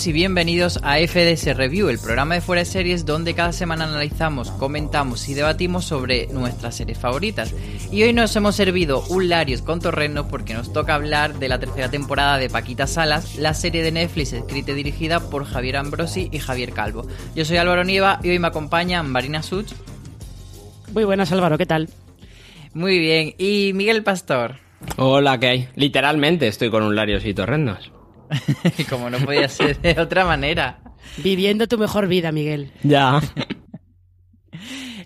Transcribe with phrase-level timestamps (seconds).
[0.00, 3.84] Todos y bienvenidos a FDS Review, el programa de fuera de series donde cada semana
[3.84, 7.54] analizamos, comentamos y debatimos sobre nuestras series favoritas.
[7.92, 11.58] Y hoy nos hemos servido un Larios con Torreno porque nos toca hablar de la
[11.58, 16.30] tercera temporada de Paquita Salas, la serie de Netflix escrita y dirigida por Javier Ambrosi
[16.32, 17.06] y Javier Calvo.
[17.34, 19.72] Yo soy Álvaro Nieva y hoy me acompaña Marina Such.
[20.94, 21.90] Muy buenas Álvaro, ¿qué tal?
[22.72, 24.56] Muy bien, y Miguel Pastor.
[24.96, 25.68] Hola, ¿qué hay?
[25.74, 27.90] Literalmente estoy con un Larios y Torrendos.
[28.88, 30.80] Como no podía ser de otra manera.
[31.18, 32.72] Viviendo tu mejor vida, Miguel.
[32.82, 33.20] Ya.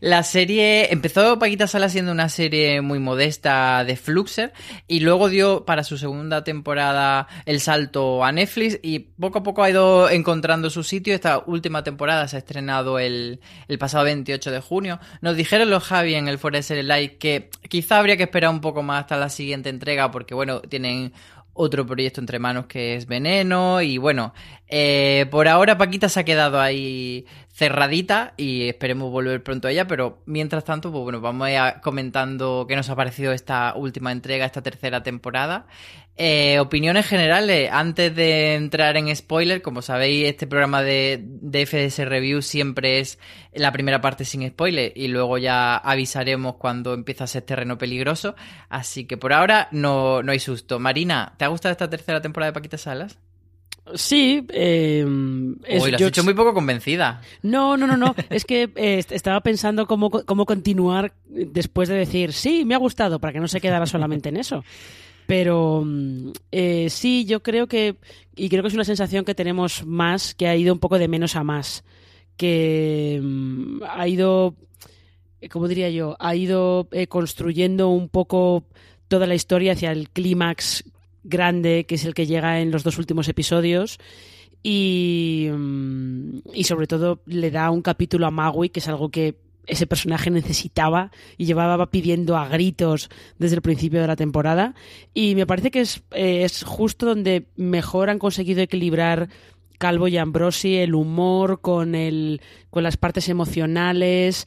[0.04, 4.52] La serie empezó Paquita Sala siendo una serie muy modesta de Fluxer
[4.86, 9.62] y luego dio para su segunda temporada el salto a Netflix y poco a poco
[9.62, 11.14] ha ido encontrando su sitio.
[11.14, 15.00] Esta última temporada se ha estrenado el, el pasado 28 de junio.
[15.22, 18.82] Nos dijeron los Javi en el Forest Live que quizá habría que esperar un poco
[18.82, 21.14] más hasta la siguiente entrega porque bueno, tienen
[21.54, 24.34] otro proyecto entre manos que es Veneno y bueno,
[24.68, 29.86] eh, por ahora Paquita se ha quedado ahí cerradita y esperemos volver pronto a ella,
[29.86, 34.10] pero mientras tanto, pues bueno, vamos a ir comentando qué nos ha parecido esta última
[34.10, 35.66] entrega, esta tercera temporada.
[36.16, 42.08] Eh, opiniones generales, antes de entrar en spoiler, como sabéis, este programa de, de, FDS
[42.08, 43.20] Review siempre es
[43.52, 48.34] la primera parte sin spoiler y luego ya avisaremos cuando empieza a ser terreno peligroso.
[48.68, 50.80] Así que por ahora no, no hay susto.
[50.80, 53.18] Marina, ¿te ha gustado esta tercera temporada de Paquita Salas?
[53.92, 55.04] Sí, eh,
[55.66, 56.08] es, Uy, lo has yo...
[56.08, 57.20] hecho muy poco convencida.
[57.42, 58.14] No, no, no, no.
[58.30, 63.18] es que eh, estaba pensando cómo, cómo continuar después de decir, sí, me ha gustado,
[63.18, 64.64] para que no se quedara solamente en eso.
[65.26, 65.84] Pero
[66.50, 67.96] eh, sí, yo creo que,
[68.36, 71.08] y creo que es una sensación que tenemos más, que ha ido un poco de
[71.08, 71.84] menos a más.
[72.36, 74.54] Que um, ha ido,
[75.50, 76.16] ¿cómo diría yo?
[76.18, 78.64] Ha ido eh, construyendo un poco
[79.08, 80.84] toda la historia hacia el clímax
[81.24, 83.98] grande, que es el que llega en los dos últimos episodios.
[84.62, 85.50] Y,
[86.54, 89.36] y sobre todo le da un capítulo a Magui, que es algo que
[89.66, 94.74] ese personaje necesitaba y llevaba pidiendo a gritos desde el principio de la temporada.
[95.12, 99.28] Y me parece que es, eh, es justo donde mejor han conseguido equilibrar
[99.78, 102.40] Calvo y Ambrosi el humor con, el,
[102.70, 104.46] con las partes emocionales,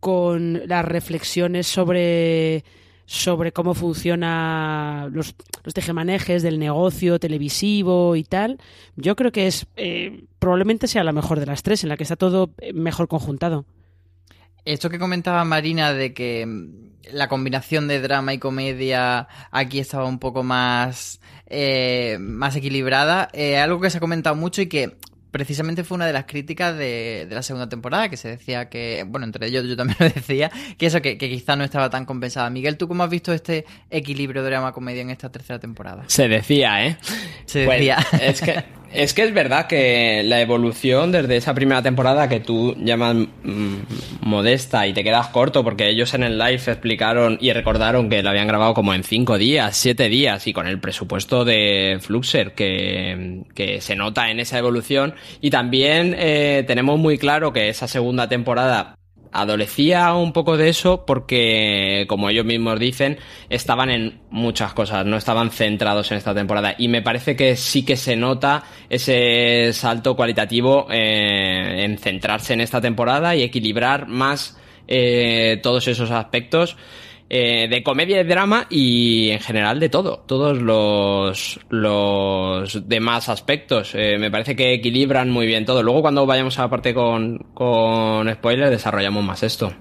[0.00, 2.64] con las reflexiones sobre
[3.10, 5.34] sobre cómo funciona los,
[5.64, 8.60] los tejemanejes del negocio televisivo y tal,
[8.94, 12.04] yo creo que es eh, probablemente sea la mejor de las tres, en la que
[12.04, 13.64] está todo eh, mejor conjuntado.
[14.64, 20.04] Esto que comentaba Marina de que mm, la combinación de drama y comedia aquí estaba
[20.04, 23.28] un poco más, eh, más equilibrada,
[23.60, 24.98] algo que se ha comentado mucho y que
[25.30, 29.04] precisamente fue una de las críticas de, de, la segunda temporada, que se decía que,
[29.06, 32.04] bueno, entre ellos yo también lo decía, que eso, que, que quizá no estaba tan
[32.04, 32.50] compensada.
[32.50, 36.04] Miguel, ¿tú cómo has visto este equilibrio drama-comedia en esta tercera temporada?
[36.06, 36.98] Se decía, ¿eh?
[37.46, 37.98] Se decía.
[38.10, 42.40] Pues, es que es que es verdad que la evolución desde esa primera temporada que
[42.40, 43.76] tú llamas mmm,
[44.22, 48.30] modesta y te quedas corto porque ellos en el live explicaron y recordaron que lo
[48.30, 53.44] habían grabado como en cinco días, siete días y con el presupuesto de Fluxer que,
[53.54, 55.14] que se nota en esa evolución.
[55.40, 58.96] Y también eh, tenemos muy claro que esa segunda temporada
[59.32, 63.18] adolecía un poco de eso porque, como ellos mismos dicen,
[63.48, 66.74] estaban en muchas cosas, no estaban centrados en esta temporada.
[66.78, 72.60] Y me parece que sí que se nota ese salto cualitativo eh, en centrarse en
[72.60, 76.76] esta temporada y equilibrar más eh, todos esos aspectos
[77.32, 83.92] eh, de comedia y drama y en general de todo, todos los, los demás aspectos.
[83.94, 85.84] Eh, me parece que equilibran muy bien todo.
[85.84, 89.72] Luego cuando vayamos a la parte con, con spoilers desarrollamos más esto.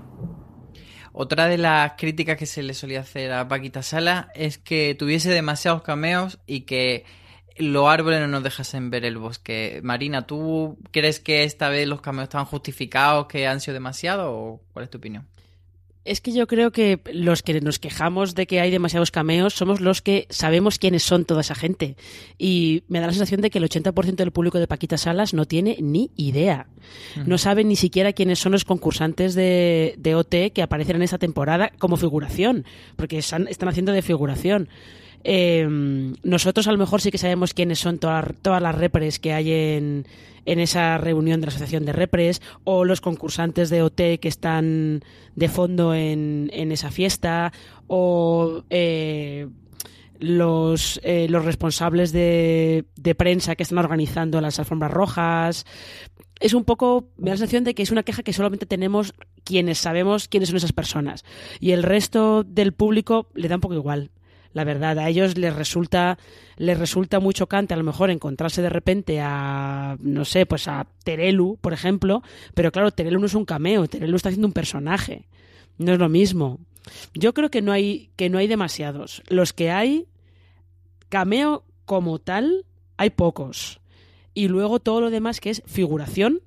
[1.11, 5.31] Otra de las críticas que se le solía hacer a Paquita Sala es que tuviese
[5.31, 7.03] demasiados cameos y que
[7.57, 9.81] los árboles no nos dejasen ver el bosque.
[9.83, 14.61] Marina, ¿tú crees que esta vez los cameos están justificados, que han sido demasiado o
[14.71, 15.27] cuál es tu opinión?
[16.05, 19.81] Es que yo creo que los que nos quejamos de que hay demasiados cameos somos
[19.81, 21.97] los que sabemos quiénes son toda esa gente.
[22.37, 25.45] Y me da la sensación de que el 80% del público de Paquita Salas no
[25.45, 26.67] tiene ni idea.
[27.25, 31.17] No saben ni siquiera quiénes son los concursantes de, de OT que aparecen en esta
[31.17, 32.65] temporada como figuración,
[32.95, 34.69] porque están, están haciendo de figuración.
[35.23, 35.67] Eh,
[36.23, 39.51] nosotros a lo mejor sí que sabemos quiénes son todas, todas las repres que hay
[39.51, 40.05] en,
[40.45, 45.03] en esa reunión de la Asociación de Repres o los concursantes de OT que están
[45.35, 47.51] de fondo en, en esa fiesta
[47.87, 49.47] o eh,
[50.19, 55.65] los, eh, los responsables de, de prensa que están organizando las alfombras rojas.
[56.39, 59.13] Es un poco, me da la sensación de que es una queja que solamente tenemos
[59.43, 61.25] quienes sabemos quiénes son esas personas.
[61.59, 64.11] Y el resto del público le da un poco igual
[64.53, 64.97] la verdad.
[64.99, 66.17] A ellos les resulta,
[66.57, 70.87] les resulta muy chocante a lo mejor encontrarse de repente a, no sé, pues a
[71.03, 72.23] Terelu, por ejemplo,
[72.53, 75.27] pero claro, Terelu no es un cameo, Terelu está haciendo un personaje.
[75.77, 76.59] No es lo mismo.
[77.13, 79.23] Yo creo que no hay, que no hay demasiados.
[79.27, 80.07] Los que hay,
[81.09, 82.65] cameo como tal,
[82.97, 83.79] hay pocos.
[84.33, 86.41] Y luego todo lo demás que es figuración,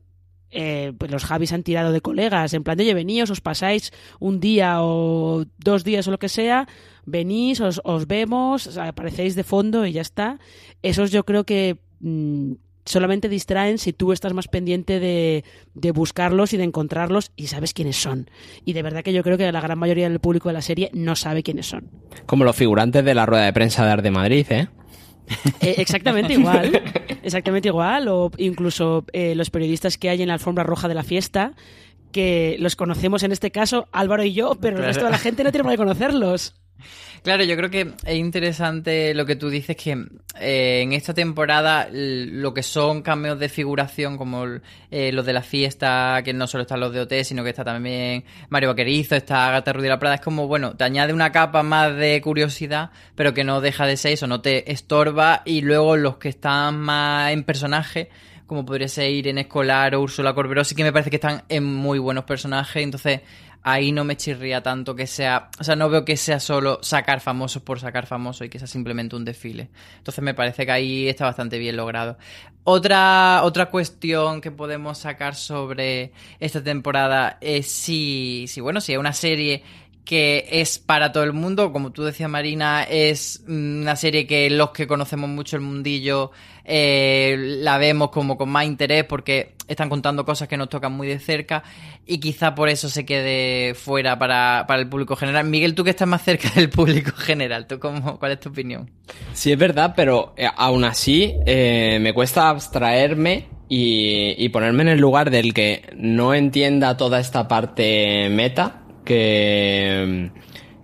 [0.52, 3.92] eh, pues los Javis han tirado de colegas, en plan de, oye, veníos, os pasáis
[4.20, 6.68] un día o dos días o lo que sea,
[7.06, 10.38] venís, os, os vemos, aparecéis de fondo y ya está.
[10.82, 12.52] Esos yo creo que mm,
[12.84, 15.44] solamente distraen si tú estás más pendiente de,
[15.74, 18.28] de, buscarlos y de encontrarlos y sabes quiénes son.
[18.64, 20.90] Y de verdad que yo creo que la gran mayoría del público de la serie
[20.92, 21.90] no sabe quiénes son.
[22.26, 24.68] Como los figurantes de la rueda de prensa de Arte Madrid, ¿eh?
[25.60, 26.82] Eh, exactamente igual,
[27.22, 31.04] exactamente igual, o incluso eh, los periodistas que hay en la alfombra roja de la
[31.04, 31.54] fiesta,
[32.10, 35.44] que los conocemos en este caso Álvaro y yo, pero el resto de la gente
[35.44, 36.54] no tiene por qué conocerlos.
[37.22, 39.92] Claro, yo creo que es interesante lo que tú dices, que
[40.40, 44.44] eh, en esta temporada lo que son cameos de figuración, como
[44.90, 47.62] eh, los de la fiesta, que no solo están los de OT, sino que está
[47.62, 51.62] también Mario Vaquerizo, está Agatha Rudy La Prada, es como, bueno, te añade una capa
[51.62, 55.96] más de curiosidad, pero que no deja de ser eso, no te estorba, y luego
[55.96, 58.08] los que están más en personaje
[58.48, 61.64] como podría ser Irene Escolar o Úrsula Corberó, sí que me parece que están en
[61.64, 63.20] muy buenos personajes, entonces
[63.62, 67.20] ahí no me chirría tanto que sea, o sea, no veo que sea solo sacar
[67.20, 69.70] famosos por sacar famosos y que sea simplemente un desfile.
[69.98, 72.18] Entonces me parece que ahí está bastante bien logrado.
[72.64, 78.98] Otra, otra cuestión que podemos sacar sobre esta temporada es si, si bueno, si es
[78.98, 79.62] una serie
[80.04, 84.70] que es para todo el mundo, como tú decías Marina, es una serie que los
[84.70, 86.32] que conocemos mucho el mundillo
[86.64, 91.08] eh, la vemos como con más interés porque están contando cosas que nos tocan muy
[91.08, 91.62] de cerca
[92.06, 95.46] y quizá por eso se quede fuera para, para el público general.
[95.46, 98.90] Miguel, tú que estás más cerca del público general, ¿tú cómo, ¿cuál es tu opinión?
[99.32, 104.88] Sí, es verdad, pero eh, aún así eh, me cuesta abstraerme y, y ponerme en
[104.90, 110.30] el lugar del que no entienda toda esta parte meta que,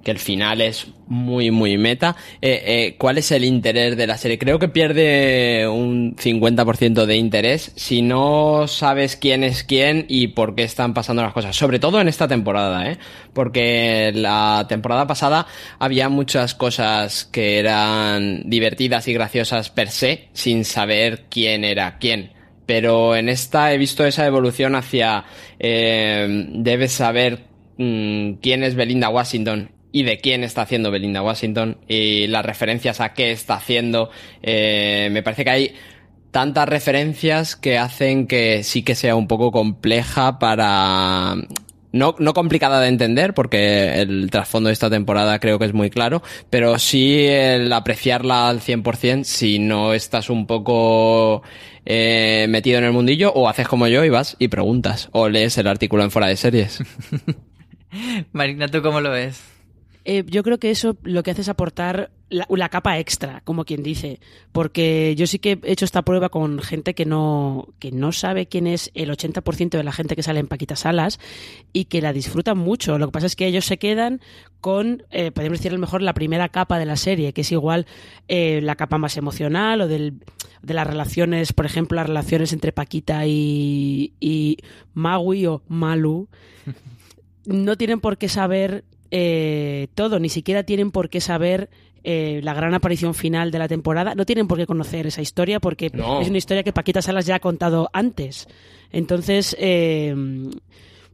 [0.08, 2.16] que el final es muy, muy meta.
[2.40, 4.38] Eh, eh, ¿Cuál es el interés de la serie?
[4.38, 10.54] Creo que pierde un 50% de interés si no sabes quién es quién y por
[10.54, 11.54] qué están pasando las cosas.
[11.54, 12.96] Sobre todo en esta temporada, ¿eh?
[13.34, 15.46] Porque la temporada pasada
[15.78, 22.32] había muchas cosas que eran divertidas y graciosas per se sin saber quién era quién
[22.64, 25.24] pero en esta he visto esa evolución hacia
[25.58, 27.44] eh, debes saber
[27.76, 33.00] mmm, quién es Belinda Washington y de quién está haciendo Belinda Washington y las referencias
[33.00, 34.10] a qué está haciendo.
[34.42, 35.74] Eh, me parece que hay
[36.30, 41.36] tantas referencias que hacen que sí que sea un poco compleja para...
[41.90, 45.88] No, no complicada de entender, porque el trasfondo de esta temporada creo que es muy
[45.88, 51.42] claro, pero sí el apreciarla al 100% si no estás un poco
[51.86, 55.56] eh, metido en el mundillo o haces como yo y vas y preguntas o lees
[55.56, 56.82] el artículo en fuera de series.
[58.32, 59.57] Marina, ¿tú cómo lo ves?
[60.10, 63.66] Eh, yo creo que eso lo que hace es aportar la, la, capa extra, como
[63.66, 64.20] quien dice,
[64.52, 68.46] porque yo sí que he hecho esta prueba con gente que no, que no sabe
[68.46, 71.20] quién es el 80% de la gente que sale en Paquitas Salas
[71.74, 72.96] y que la disfrutan mucho.
[72.96, 74.22] Lo que pasa es que ellos se quedan
[74.62, 77.52] con, eh, podemos decir a lo mejor, la primera capa de la serie, que es
[77.52, 77.84] igual
[78.28, 80.20] eh, la capa más emocional o del,
[80.62, 84.56] de las relaciones, por ejemplo, las relaciones entre Paquita y, y
[84.94, 86.28] Maui o Malu.
[87.44, 91.70] no tienen por qué saber eh, todo, ni siquiera tienen por qué saber
[92.04, 95.60] eh, la gran aparición final de la temporada, no tienen por qué conocer esa historia
[95.60, 96.20] porque no.
[96.20, 98.46] es una historia que Paquita Salas ya ha contado antes.
[98.90, 100.14] Entonces, eh,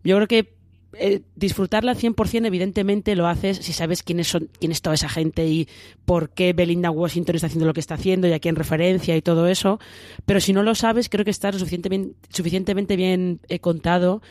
[0.05, 0.55] yo creo que
[0.97, 5.09] eh, disfrutarla al 100% evidentemente lo haces si sabes quiénes son quién es toda esa
[5.09, 5.69] gente y
[6.05, 9.23] por qué Belinda Washington está haciendo lo que está haciendo y a quién referencia y
[9.23, 9.81] todo eso.
[10.25, 14.23] Pero si no lo sabes, creo que está suficientemente, suficientemente bien eh, contado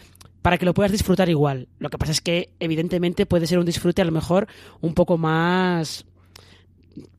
[0.43, 1.69] para que lo puedas disfrutar igual.
[1.79, 4.47] Lo que pasa es que, evidentemente, puede ser un disfrute a lo mejor
[4.81, 6.05] un poco más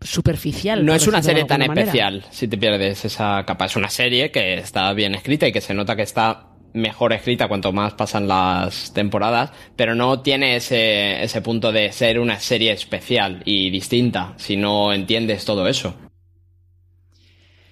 [0.01, 0.85] superficial.
[0.85, 1.81] No es una de serie tan manera.
[1.81, 3.65] especial si te pierdes esa capa.
[3.65, 7.49] Es una serie que está bien escrita y que se nota que está mejor escrita
[7.49, 12.73] cuanto más pasan las temporadas, pero no tiene ese, ese punto de ser una serie
[12.73, 15.97] especial y distinta si no entiendes todo eso.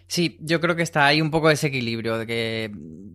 [0.06, 2.71] Sí, yo creo que está ahí un poco ese equilibrio, de que,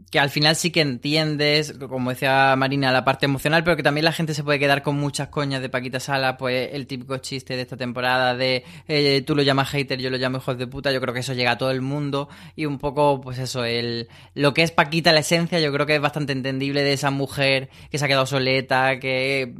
[0.09, 4.05] que al final sí que entiendes, como decía Marina, la parte emocional, pero que también
[4.05, 7.55] la gente se puede quedar con muchas coñas de Paquita Sala, pues el típico chiste
[7.55, 10.93] de esta temporada de eh, tú lo llamas hater, yo lo llamo hijos de puta,
[10.93, 14.07] yo creo que eso llega a todo el mundo y un poco, pues eso, el
[14.33, 17.69] lo que es Paquita, la esencia, yo creo que es bastante entendible de esa mujer
[17.91, 19.53] que se ha quedado soleta, que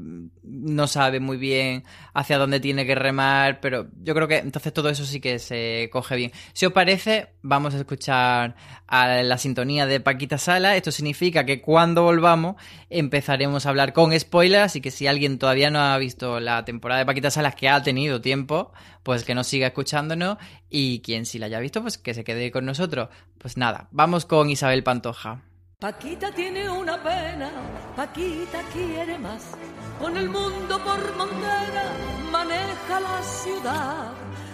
[0.44, 4.90] no sabe muy bien hacia dónde tiene que remar, pero yo creo que entonces todo
[4.90, 6.32] eso sí que se coge bien.
[6.54, 8.56] Si os parece, vamos a escuchar
[8.88, 10.76] a la sintonía de Paquita Sala.
[10.76, 12.56] Esto significa que cuando volvamos
[12.90, 17.00] empezaremos a hablar con spoilers, así que si alguien todavía no ha visto la temporada
[17.00, 18.72] de Paquita Salas que ha tenido tiempo,
[19.04, 20.38] pues que nos siga escuchándonos
[20.70, 23.10] y quien sí la haya visto, pues que se quede con nosotros.
[23.38, 25.44] Pues nada, vamos con Isabel Pantoja.
[25.80, 27.52] Paquita tiene una pena,
[27.96, 29.52] Paquita quiere más.
[30.00, 31.94] Con el mundo por montera
[32.32, 34.12] maneja la ciudad.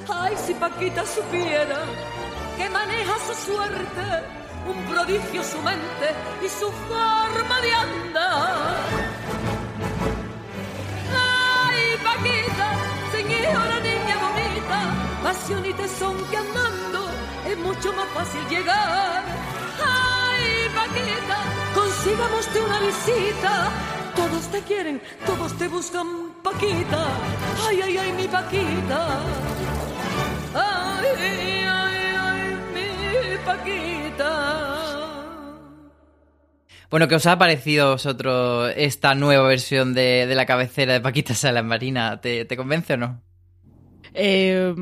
[0.09, 1.79] Ay, si Paquita supiera
[2.57, 4.05] que maneja su suerte,
[4.67, 6.07] un prodigio su mente
[6.43, 8.75] y su forma de andar.
[11.15, 12.69] Ay, Paquita,
[13.11, 14.79] señora niña bonita,
[15.23, 17.09] pasión y tesón que andando
[17.47, 19.23] es mucho más fácil llegar.
[19.83, 21.37] Ay, Paquita,
[21.73, 23.71] consigamos de una visita.
[24.15, 27.07] Todos te quieren, todos te buscan, Paquita.
[27.67, 29.19] Ay, ay, ay, mi Paquita.
[30.53, 31.72] Ay, ay,
[33.45, 34.69] Paquita.
[36.89, 41.01] Bueno, ¿qué os ha parecido a vosotros esta nueva versión de, de la cabecera de
[41.01, 42.21] Paquita Salas Marina?
[42.21, 43.21] ¿Te, te convence o no?
[44.13, 44.73] Eh,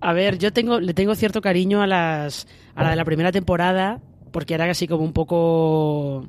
[0.00, 3.32] a ver, yo tengo, le tengo cierto cariño a las a la de la primera
[3.32, 4.00] temporada,
[4.30, 6.28] porque era así como un poco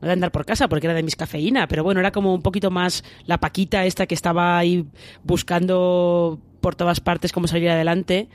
[0.00, 2.42] no de andar por casa, porque era de mis cafeína, pero bueno, era como un
[2.42, 4.86] poquito más la paquita esta que estaba ahí
[5.22, 8.28] buscando por todas partes cómo salir adelante.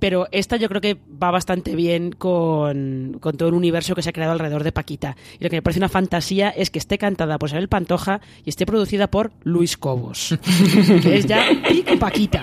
[0.00, 4.10] Pero esta yo creo que va bastante bien con, con todo el universo que se
[4.10, 5.16] ha creado alrededor de Paquita.
[5.38, 8.50] Y lo que me parece una fantasía es que esté cantada por Isabel Pantoja y
[8.50, 10.36] esté producida por Luis Cobos.
[11.02, 12.42] que es ya pico Paquita.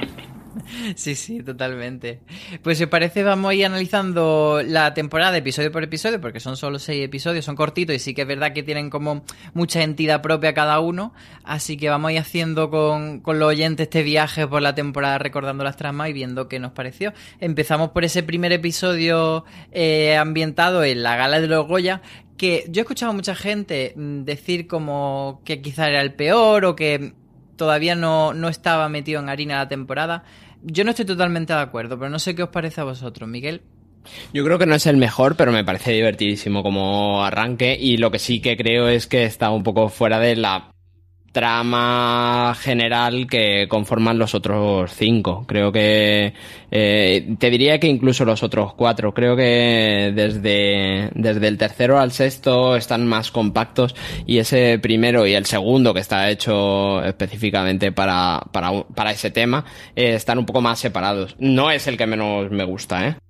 [0.95, 2.19] Sí, sí, totalmente.
[2.63, 6.57] Pues si os parece, vamos a ir analizando la temporada episodio por episodio, porque son
[6.57, 9.23] solo seis episodios, son cortitos y sí que es verdad que tienen como
[9.53, 11.13] mucha entidad propia cada uno.
[11.43, 15.17] Así que vamos a ir haciendo con, con los oyentes este viaje por la temporada
[15.17, 17.13] recordando las tramas y viendo qué nos pareció.
[17.39, 22.01] Empezamos por ese primer episodio eh, ambientado en la gala de los Goya,
[22.37, 26.65] que yo he escuchado a mucha gente mm, decir como que quizá era el peor
[26.65, 27.13] o que
[27.57, 30.23] todavía no, no estaba metido en harina la temporada.
[30.63, 33.61] Yo no estoy totalmente de acuerdo, pero no sé qué os parece a vosotros, Miguel.
[34.33, 38.11] Yo creo que no es el mejor, pero me parece divertidísimo como arranque y lo
[38.11, 40.71] que sí que creo es que está un poco fuera de la
[41.37, 45.45] trama general que conforman los otros cinco.
[45.45, 46.33] Creo que
[46.71, 49.13] eh, te diría que incluso los otros cuatro.
[49.13, 55.35] Creo que desde, desde el tercero al sexto están más compactos y ese primero y
[55.35, 59.63] el segundo que está hecho específicamente para, para, para ese tema
[59.95, 61.35] eh, están un poco más separados.
[61.37, 63.26] No es el que menos me gusta, ¿eh?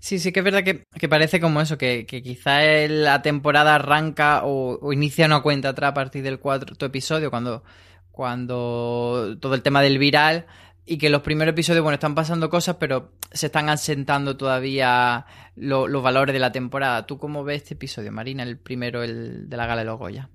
[0.00, 3.74] Sí, sí que es verdad que, que parece como eso, que, que quizá la temporada
[3.74, 7.62] arranca o, o inicia una cuenta atrás a partir del cuarto episodio, cuando,
[8.10, 10.46] cuando todo el tema del viral,
[10.86, 15.86] y que los primeros episodios, bueno, están pasando cosas, pero se están asentando todavía lo-
[15.86, 17.06] los valores de la temporada.
[17.06, 20.30] ¿Tú cómo ves este episodio, Marina, el primero, el de la gala de los Goya?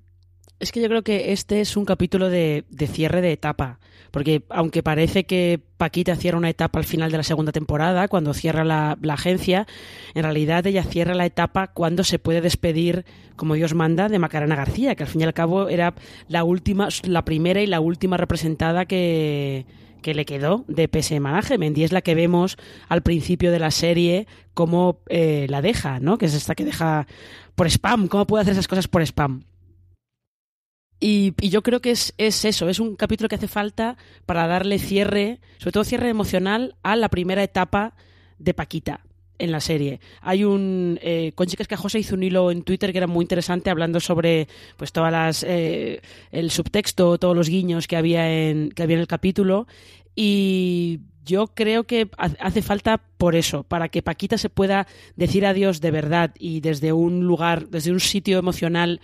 [0.60, 3.80] Es que yo creo que este es un capítulo de, de cierre de etapa.
[4.16, 8.34] Porque aunque parece que Paquita cierra una etapa al final de la segunda temporada, cuando
[8.34, 9.68] cierra la, agencia,
[10.14, 13.04] en realidad ella cierra la etapa cuando se puede despedir,
[13.36, 15.96] como Dios manda, de Macarena García, que al fin y al cabo era
[16.30, 19.66] la última, la primera y la última representada que,
[20.02, 22.56] que le quedó de PS Management y es la que vemos
[22.88, 26.18] al principio de la serie cómo eh, la deja, ¿no?
[26.18, 27.06] Que es esta que deja
[27.56, 29.44] por spam, cómo puede hacer esas cosas por spam.
[31.06, 33.96] Y, y yo creo que es, es eso, es un capítulo que hace falta
[34.26, 37.94] para darle cierre, sobre todo cierre emocional, a la primera etapa
[38.40, 39.02] de Paquita.
[39.38, 40.00] en la serie.
[40.22, 44.00] Hay un eh, Conchi Cascajosa hizo un hilo en Twitter que era muy interesante hablando
[44.00, 44.48] sobre
[44.78, 49.02] pues todas las eh, el subtexto, todos los guiños que había en que había en
[49.02, 49.68] el capítulo
[50.16, 55.82] y yo creo que hace falta por eso, para que Paquita se pueda decir adiós
[55.82, 59.02] de verdad y desde un lugar, desde un sitio emocional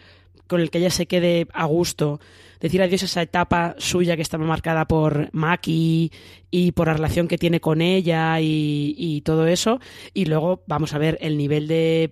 [0.51, 2.19] con el que ella se quede a gusto,
[2.59, 6.11] decir adiós a esa etapa suya que estaba marcada por Maki
[6.51, 9.79] y por la relación que tiene con ella y, todo eso.
[10.13, 12.11] Y luego vamos a ver el nivel de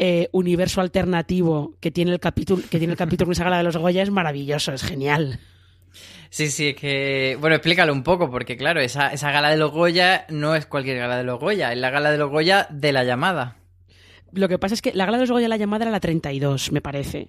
[0.00, 3.62] eh, universo alternativo que tiene el capítulo, que tiene el capítulo con esa gala de
[3.62, 5.38] los Goya es maravilloso, es genial.
[6.30, 7.38] Sí, sí, es que.
[7.40, 10.98] Bueno, explícalo un poco, porque claro, esa, esa gala de los Goya no es cualquier
[10.98, 13.61] gala de los Goya, es la gala de los Goya de la llamada.
[14.32, 16.72] Lo que pasa es que la gala de los Goya la llamada era la 32,
[16.72, 17.28] me parece.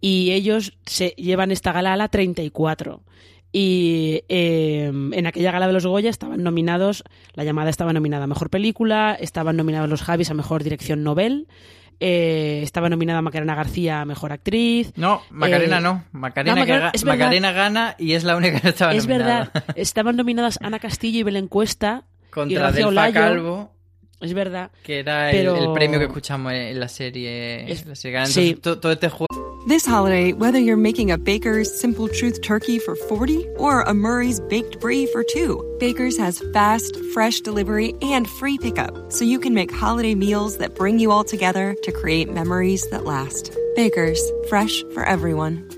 [0.00, 3.02] Y ellos se llevan esta gala a la 34.
[3.52, 8.26] Y em, en aquella gala de los Goya estaban nominados, la llamada estaba nominada a
[8.26, 11.46] Mejor Película, estaban nominados los Javis a Mejor Dirección Nobel,
[12.00, 14.92] eh, estaba nominada Macarena García a Mejor Actriz.
[14.96, 16.04] No, Macarena eh, no.
[16.10, 16.56] Macarena,
[17.04, 19.42] Macarena, gana y es la única que no estaba es nominada.
[19.44, 19.72] Es verdad.
[19.76, 22.04] Estaban nominadas Ana Castillo y Belén Cuesta.
[22.30, 23.73] Contra Delfa Calvo.
[24.24, 24.70] Es verdad.
[24.82, 27.70] Que era el, premio que escuchamos en la serie.
[27.70, 28.26] Es, la serie.
[28.26, 28.54] sí.
[28.54, 29.26] todo este juego.
[29.66, 34.40] This holiday, whether you're making a Baker's Simple Truth turkey for 40 or a Murray's
[34.40, 39.54] Baked Brie for 2, Baker's has fast, fresh delivery and free pickup, so you can
[39.54, 43.56] make holiday meals that bring you all together to create memories that last.
[43.74, 45.66] Baker's, fresh for everyone.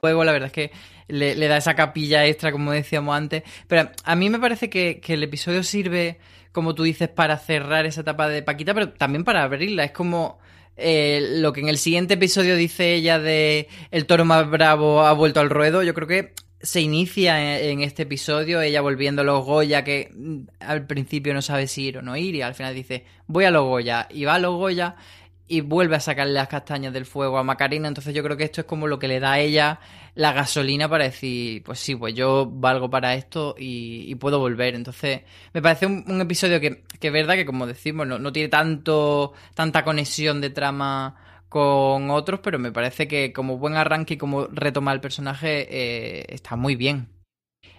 [0.00, 0.72] juego, la verdad es que
[1.08, 3.42] le, da esa capilla extra, como decíamos antes.
[3.68, 6.18] Pero a mí me parece que, el episodio sirve,
[6.52, 9.84] como tú dices, para cerrar esa etapa de Paquita, pero también para abrirla.
[9.84, 10.38] Es como
[10.76, 15.12] eh, lo que en el siguiente episodio dice ella de El toro más bravo ha
[15.12, 15.82] vuelto al ruedo.
[15.82, 20.38] Yo creo que se inicia en, este episodio, ella volviendo a los Goya, que mm,
[20.60, 23.50] al principio no sabe si ir o no ir, y al final dice, voy a
[23.50, 24.96] los Goya, y va a los Goya,
[25.48, 27.88] y vuelve a sacarle las castañas del fuego a Macarena.
[27.88, 29.80] Entonces yo creo que esto es como lo que le da a ella
[30.14, 34.74] la gasolina para decir, pues sí, pues yo valgo para esto y, puedo volver.
[34.74, 39.34] Entonces me parece un, episodio que, que es verdad que como decimos, no, tiene tanto,
[39.54, 41.16] tanta conexión de trama
[41.48, 46.26] con otros, pero me parece que como buen arranque y como retoma el personaje eh,
[46.28, 47.08] está muy bien.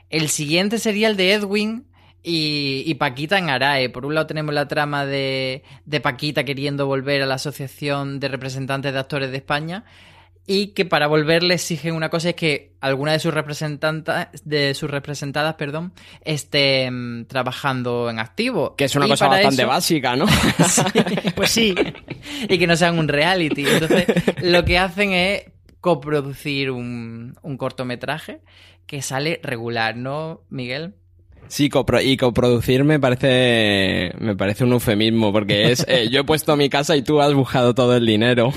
[0.09, 1.87] El siguiente sería el de Edwin,
[2.29, 3.89] y, Paquita en Arae.
[3.89, 5.63] Por un lado tenemos la trama de,
[6.03, 9.85] Paquita queriendo volver a la Asociación de Representantes de Actores de España
[10.45, 14.73] y que para volver le exigen una cosa es que alguna de sus representantes de
[14.75, 15.91] sus representadas perdón
[16.23, 18.75] esté mm, trabajando en activo.
[18.75, 20.25] Que es una cosa bastante básica no
[21.35, 21.75] pues sí.
[22.49, 23.65] Y que no sean un reality.
[23.67, 24.05] Entonces
[24.41, 25.43] lo que hacen es
[25.79, 28.41] coproducir un, un cortometraje
[28.85, 30.95] que sale regular no Miguel
[31.47, 31.69] Sí,
[32.03, 36.69] y coproducir me parece, me parece un eufemismo, porque es, eh, yo he puesto mi
[36.69, 38.51] casa y tú has buscado todo el dinero.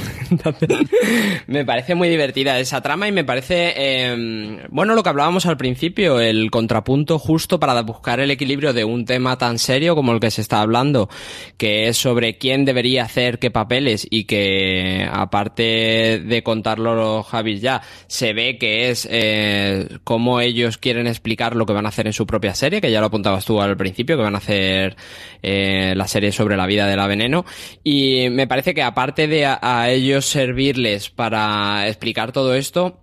[1.46, 5.56] me parece muy divertida esa trama y me parece, em, bueno, lo que hablábamos al
[5.56, 10.20] principio, el contrapunto justo para buscar el equilibrio de un tema tan serio como el
[10.20, 11.08] que se está hablando,
[11.56, 17.82] que es sobre quién debería hacer qué papeles y que, aparte de contarlo Javis ya,
[18.06, 22.12] se ve que es eh, cómo ellos quieren explicar lo que van a hacer en
[22.12, 24.96] su propia serie que ya lo apuntabas tú al principio, que van a hacer
[25.42, 27.44] eh, la serie sobre la vida de la veneno.
[27.84, 33.00] Y me parece que aparte de a, ellos servirles para explicar todo esto,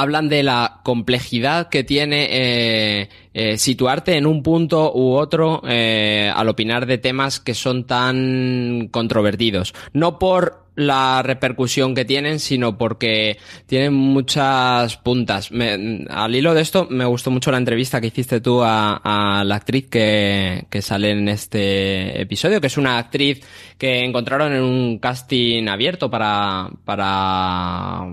[0.00, 6.48] hablan de la complejidad que tiene eh, eh, situarte en un punto u otro al
[6.48, 9.74] opinar de temas que son tan controvertidos.
[9.92, 15.50] No por la repercusión que tienen, sino porque tienen muchas puntas.
[15.50, 19.88] al hilo de esto, me gustó mucho la entrevista que hiciste tú a, la actriz
[19.88, 23.44] que, que, sale en este episodio, que es una actriz
[23.76, 28.06] que encontraron en un casting abierto para, para,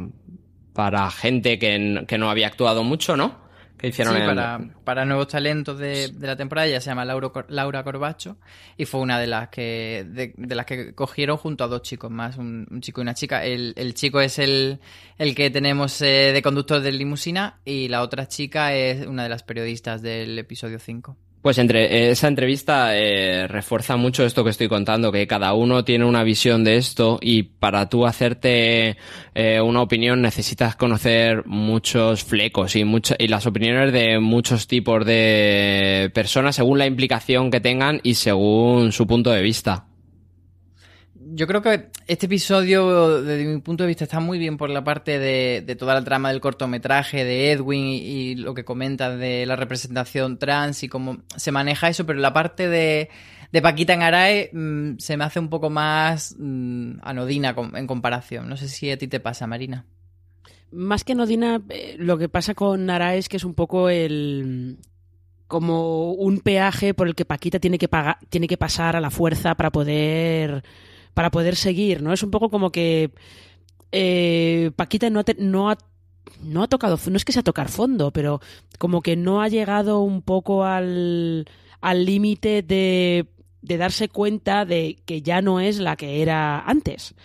[0.75, 3.43] para gente que, que no había actuado mucho, ¿no?
[3.77, 6.65] que hicieron Sí, en- para, para nuevos talentos de, de la temporada.
[6.65, 8.37] Ella se llama Laura, Laura Corbacho
[8.77, 12.09] y fue una de las que de, de las que cogieron junto a dos chicos
[12.09, 13.43] más, un, un chico y una chica.
[13.43, 14.79] El, el chico es el,
[15.17, 19.29] el que tenemos eh, de conductor de limusina y la otra chica es una de
[19.29, 21.17] las periodistas del episodio 5.
[21.45, 26.03] Pues entre esa entrevista eh, refuerza mucho esto que estoy contando, que cada uno tiene
[26.03, 28.97] una visión de esto y para tú hacerte
[29.35, 35.05] eh, una opinión necesitas conocer muchos flecos y, mucho- y las opiniones de muchos tipos
[35.05, 39.85] de personas según la implicación que tengan y según su punto de vista.
[41.35, 44.85] Yo creo que este episodio, desde mi punto de vista, está muy bien por la
[44.85, 49.57] parte de, toda la trama del cortometraje, de Edwin y, lo que comenta de la
[49.57, 53.09] representación trans y cómo se maneja eso, pero la parte de,
[53.61, 58.47] Paquita en Arae mm, se me hace un poco más mm, anodina en comparación.
[58.47, 59.85] No sé si a ti te pasa, Marina.
[60.71, 64.77] Más que Nodina, eh, lo que pasa con Nara es que es un poco el
[65.47, 69.09] como un peaje por el que Paquita tiene que pagar, tiene que pasar a la
[69.09, 70.63] fuerza para poder
[71.15, 72.13] para poder seguir, ¿no?
[72.13, 73.11] Es un poco como que
[73.91, 75.77] eh, Paquita no ha, no ha
[76.43, 78.41] no ha tocado, no es que sea tocar fondo, pero
[78.77, 81.47] como que no ha llegado un poco al
[81.81, 83.27] al límite de
[83.61, 87.15] de darse cuenta de que ya no es la que era antes.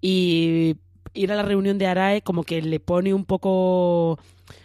[0.00, 0.76] Y
[1.14, 4.18] ir a la reunión de Arae como que le pone un poco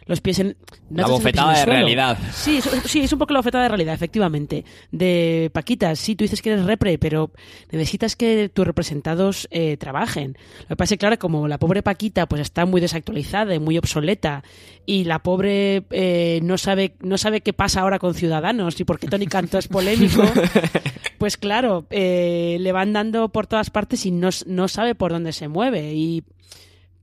[0.05, 0.55] los pies en...
[0.89, 2.17] no La bofetada de realidad.
[2.31, 4.63] Sí, es, sí, es un poco la bofetada de realidad, efectivamente.
[4.91, 7.31] De Paquita, sí, tú dices que eres repre, pero
[7.71, 10.37] necesitas que tus representados eh, trabajen.
[10.61, 13.59] Lo que pasa es que, claro, como la pobre Paquita pues está muy desactualizada y
[13.59, 14.43] muy obsoleta,
[14.85, 18.99] y la pobre eh, no sabe no sabe qué pasa ahora con Ciudadanos y por
[18.99, 20.23] qué Tony Canto es polémico,
[21.17, 25.33] pues claro, eh, le van dando por todas partes y no, no sabe por dónde
[25.33, 25.93] se mueve.
[25.93, 26.23] Y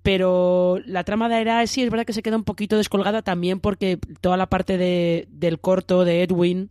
[0.05, 3.59] pero la trama de Aira sí es verdad que se queda un poquito descolgada también
[3.59, 6.69] porque toda la parte de, del corto de Edwin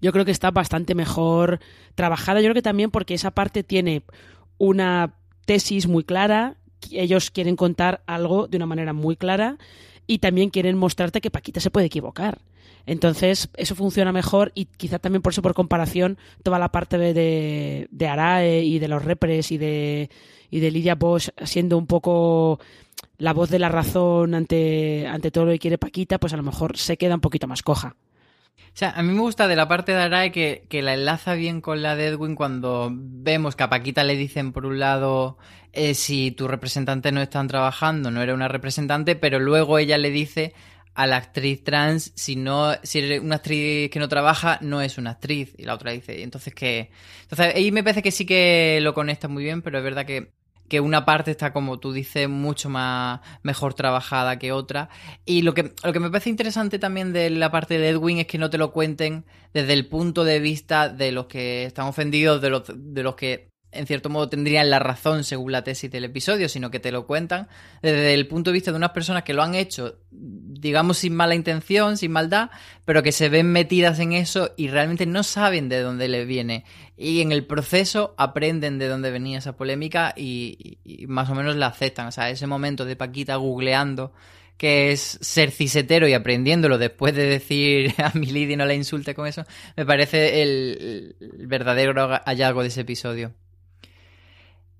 [0.00, 1.58] yo creo que está bastante mejor
[1.96, 2.40] trabajada.
[2.40, 4.04] Yo creo que también porque esa parte tiene
[4.58, 5.14] una
[5.44, 6.54] tesis muy clara,
[6.92, 9.58] ellos quieren contar algo de una manera muy clara
[10.06, 12.38] y también quieren mostrarte que Paquita se puede equivocar.
[12.86, 17.88] Entonces, eso funciona mejor y quizá también por eso, por comparación, toda la parte de,
[17.90, 20.10] de Arae y de los repres y de,
[20.50, 22.60] y de Lidia Bosch siendo un poco
[23.18, 26.42] la voz de la razón ante, ante todo lo que quiere Paquita, pues a lo
[26.42, 27.96] mejor se queda un poquito más coja.
[28.72, 31.34] O sea, a mí me gusta de la parte de Arae que, que la enlaza
[31.34, 35.38] bien con la de Edwin cuando vemos que a Paquita le dicen por un lado
[35.72, 40.10] eh, si tus representantes no están trabajando, no era una representante, pero luego ella le
[40.10, 40.54] dice
[40.94, 44.98] a la actriz trans si no si eres una actriz que no trabaja no es
[44.98, 45.54] una actriz.
[45.58, 46.90] Y la otra dice entonces que
[47.22, 50.32] entonces ahí me parece que sí que lo conecta muy bien pero es verdad que
[50.70, 54.88] que una parte está, como tú dices, mucho más mejor trabajada que otra.
[55.26, 58.26] Y lo que, lo que me parece interesante también de la parte de Edwin es
[58.28, 62.40] que no te lo cuenten desde el punto de vista de los que están ofendidos,
[62.40, 66.04] de los, de los que en cierto modo tendrían la razón según la tesis del
[66.04, 67.48] episodio, sino que te lo cuentan
[67.82, 71.34] desde el punto de vista de unas personas que lo han hecho, digamos, sin mala
[71.34, 72.50] intención, sin maldad,
[72.84, 76.64] pero que se ven metidas en eso y realmente no saben de dónde le viene.
[76.96, 81.68] Y en el proceso aprenden de dónde venía esa polémica y, más o menos la
[81.68, 82.08] aceptan.
[82.08, 84.12] O sea, ese momento de Paquita googleando
[84.58, 89.14] que es ser cisetero y aprendiéndolo después de decir a mi Lady no la insulte
[89.14, 93.32] con eso, me parece el verdadero hallazgo de ese episodio.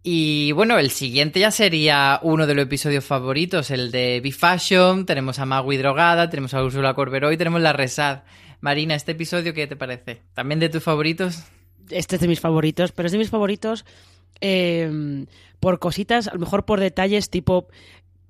[0.03, 5.39] Y bueno, el siguiente ya sería uno de los episodios favoritos, el de B-Fashion, tenemos
[5.39, 8.23] a Magui drogada, tenemos a Úrsula Corberó y tenemos la Resad.
[8.61, 10.23] Marina, ¿este episodio qué te parece?
[10.33, 11.45] ¿También de tus favoritos?
[11.91, 13.85] Este es de mis favoritos, pero es de mis favoritos
[14.41, 15.27] eh,
[15.61, 17.69] por cositas, a lo mejor por detalles tipo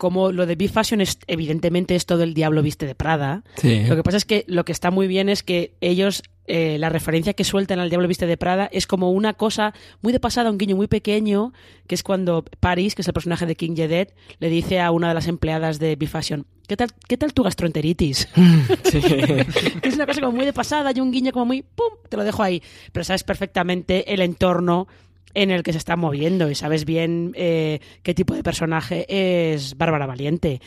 [0.00, 3.44] como lo de B-Fashion es evidentemente es todo el diablo viste de Prada.
[3.56, 3.84] Sí.
[3.86, 6.88] Lo que pasa es que lo que está muy bien es que ellos, eh, la
[6.88, 10.50] referencia que sueltan al Diablo Viste de Prada es como una cosa muy de pasada,
[10.50, 11.52] un guiño muy pequeño,
[11.86, 15.08] que es cuando Paris, que es el personaje de King Jedet, le dice a una
[15.08, 18.26] de las empleadas de B-Fashion, ¿qué tal, ¿qué tal tu gastroenteritis?
[19.82, 22.24] es una cosa como muy de pasada y un guiño como muy, ¡pum!, te lo
[22.24, 22.62] dejo ahí.
[22.90, 24.88] Pero sabes perfectamente el entorno
[25.34, 29.76] en el que se está moviendo y sabes bien eh, qué tipo de personaje es
[29.76, 30.60] Bárbara Valiente.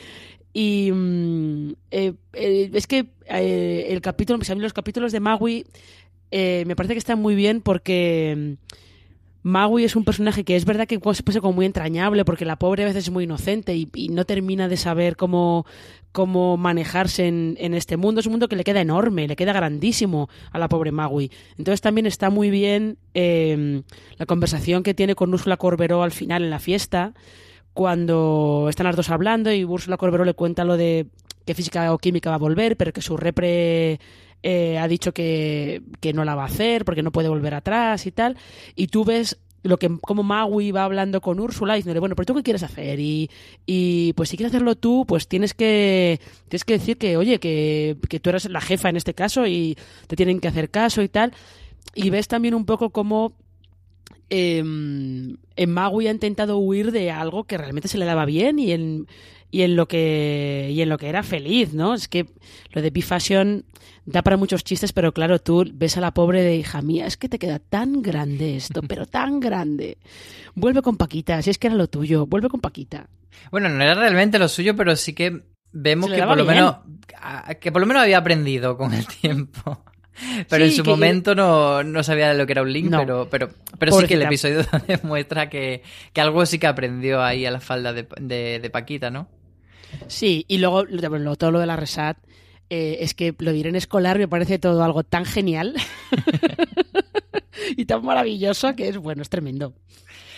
[0.53, 5.65] Y mm, eh, eh, es que el capítulo, pues a mí los capítulos de Magui
[6.29, 10.65] eh, me parece que están muy bien porque mm, Magui es un personaje que es
[10.65, 13.23] verdad que se puede ser como muy entrañable porque la pobre a veces es muy
[13.23, 15.65] inocente y, y no termina de saber cómo,
[16.13, 18.21] cómo manejarse en, en, este mundo.
[18.21, 21.31] Es un mundo que le queda enorme, le queda grandísimo a la pobre Magui.
[21.57, 23.81] Entonces también está muy bien eh,
[24.17, 27.13] la conversación que tiene con Úrsula Corberó al final en la fiesta
[27.73, 31.07] cuando están las dos hablando y Úrsula Corberó le cuenta lo de
[31.45, 33.99] que física o química va a volver, pero que su repre
[34.43, 38.05] eh, ha dicho que, que no la va a hacer porque no puede volver atrás
[38.05, 38.37] y tal.
[38.75, 42.35] Y tú ves lo que como Maui va hablando con Úrsula diciéndole, bueno, pero tú
[42.35, 43.29] qué quieres hacer y,
[43.65, 47.97] y pues si quieres hacerlo tú, pues tienes que tienes que decir que oye, que,
[48.09, 51.09] que tú eres la jefa en este caso y te tienen que hacer caso y
[51.09, 51.33] tal.
[51.95, 53.33] Y ves también un poco cómo
[54.29, 59.07] em, en ha intentado huir de algo que realmente se le daba bien y en
[59.53, 61.93] y en lo que y en lo que era feliz, ¿no?
[61.93, 62.25] Es que
[62.71, 63.63] lo de B-Fashion
[64.03, 67.17] da para muchos chistes, pero claro, tú ves a la pobre de hija mía, es
[67.17, 69.99] que te queda tan grande esto, pero tan grande.
[70.55, 73.07] Vuelve con Paquita, si es que era lo tuyo, vuelve con Paquita.
[73.51, 76.55] Bueno, no era realmente lo suyo, pero sí que vemos que por lo bien.
[76.55, 76.77] menos
[77.61, 79.83] que por lo menos había aprendido con el tiempo.
[80.49, 82.99] Pero Sí, en su momento no, no sabía de lo que era un link, No.
[82.99, 87.45] pero, pero, pero sí que el episodio demuestra que, que algo sí que aprendió ahí
[87.45, 89.27] a la falda de, de, de Paquita, ¿no?
[90.07, 92.17] Sí, y luego lo- todo lo de la Resat,
[92.69, 95.75] eh, es que lo diré en escolar me parece todo algo tan genial
[97.77, 99.73] y tan maravilloso que es, bueno, es tremendo.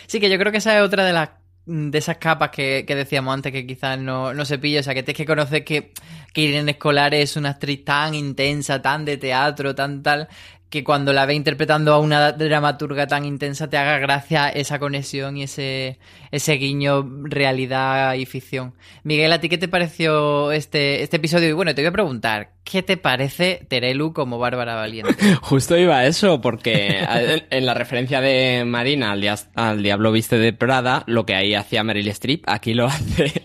[0.08, 1.30] Sí, que yo creo que esa es otra de las
[1.68, 4.82] de esas capas que, que decíamos antes que quizás no, no se pilla.
[4.82, 5.94] O sea, que tienes que conocer que,
[6.32, 10.28] que Irene Escolar es una actriz tan intensa, tan de teatro, tan tal,
[10.70, 15.38] que cuando la ve interpretando a una dramaturga tan intensa te haga gracia esa conexión
[15.38, 16.00] y ese,
[16.32, 18.74] ese guiño realidad y ficción.
[19.04, 21.48] Miguel, ¿a ti qué te pareció este, este episodio?
[21.50, 25.14] Y bueno, te voy a preguntar, ¿qué te parece Terelu como Bárbara Valiente?
[25.42, 26.98] Justo iba a eso, porque
[27.52, 31.54] en- la referencia de Marina al, dia- al Diablo Viste de Prada, lo que ahí
[31.54, 33.44] hacía Meryl Streep, aquí lo hace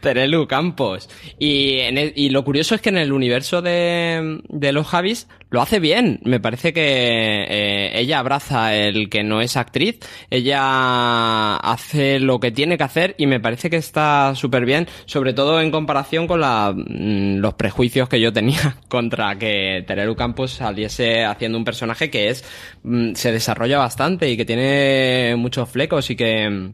[0.00, 1.08] Terelu Campos.
[1.38, 5.62] Y, el- y lo curioso es que en el universo de, de los Javis lo
[5.62, 6.18] hace bien.
[6.24, 6.82] Me parece que
[7.48, 13.14] eh, ella abraza el que no es actriz, ella hace lo que tiene que hacer
[13.18, 17.54] y me parece que está súper bien, sobre todo en comparación con la, mm, los
[17.54, 22.44] prejuicios que yo tenía contra que Terelu Campos saliese haciendo un personaje que es
[22.82, 26.72] mm, se desarrolla bastante y que tiene muchos flecos y que mm,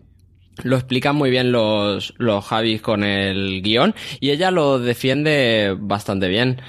[0.62, 6.28] lo explican muy bien los, los Javis con el guion y ella lo defiende bastante
[6.28, 6.62] bien.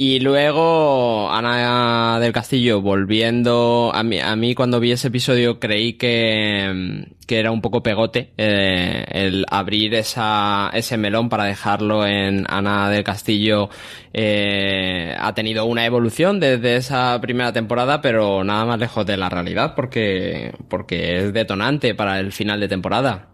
[0.00, 7.40] Y luego Ana del Castillo volviendo a mí, cuando vi ese episodio creí que, que
[7.40, 13.02] era un poco pegote eh, el abrir esa, ese melón para dejarlo en Ana del
[13.02, 13.70] Castillo
[14.12, 19.28] eh, ha tenido una evolución desde esa primera temporada pero nada más lejos de la
[19.28, 23.30] realidad porque, porque es detonante para el final de temporada.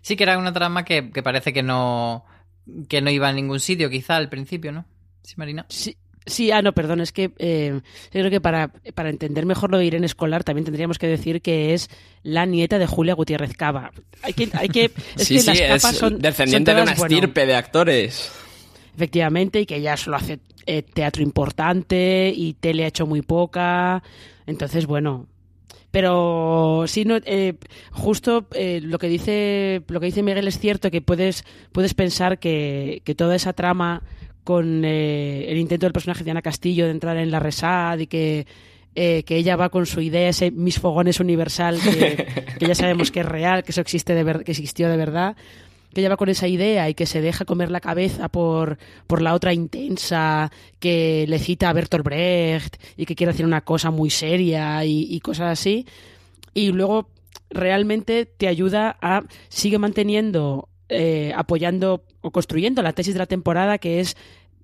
[0.00, 2.24] Sí que era una trama que, que parece que no,
[2.88, 4.84] que no iba a ningún sitio, quizá al principio, ¿no?
[5.28, 5.66] Sí, Marina.
[5.68, 9.70] Sí, sí, ah, no, perdón, es que eh, yo creo que para, para entender mejor
[9.70, 11.90] lo de Irene Escolar también tendríamos que decir que es
[12.22, 13.92] la nieta de Julia Gutiérrez Cava.
[14.22, 14.84] Hay que, hay que,
[15.16, 17.54] es sí, que sí, las es capas son, descendiente son de una bueno, estirpe de
[17.56, 18.32] actores.
[18.94, 24.02] efectivamente, y que ella solo hace eh, teatro importante y tele ha hecho muy poca.
[24.46, 25.26] Entonces, bueno.
[25.90, 27.54] Pero sí, no, eh,
[27.92, 32.38] justo eh, lo que dice lo que dice Miguel es cierto que puedes puedes pensar
[32.38, 34.02] que, que toda esa trama
[34.48, 38.06] con eh, el intento del personaje de Ana Castillo de entrar en la Resad y
[38.06, 38.46] que
[38.94, 41.78] eh, que ella va con su idea ese mis fogones universal
[42.58, 45.36] que, ya sabemos que es real que eso existe de que existió de verdad
[45.92, 49.20] que ella va con esa idea y que se deja comer la cabeza por, por
[49.20, 53.90] la otra intensa que le cita a Bertolt Brecht y que quiere hacer una cosa
[53.90, 55.84] muy seria y, y cosas así.
[56.54, 57.10] Y luego
[57.50, 63.78] realmente te ayuda a sigue manteniendo, eh, apoyando o construyendo la tesis de la temporada
[63.78, 64.16] que es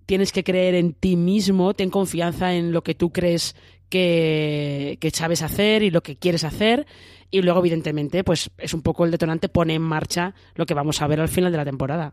[0.06, 3.56] tienes que creer en ti mismo, ten confianza en lo que tú crees
[3.88, 6.86] que, que sabes hacer y lo que quieres hacer.
[7.30, 11.00] Y luego, evidentemente, pues es un poco el detonante, pone en marcha lo que vamos
[11.00, 12.12] a ver al final de la temporada.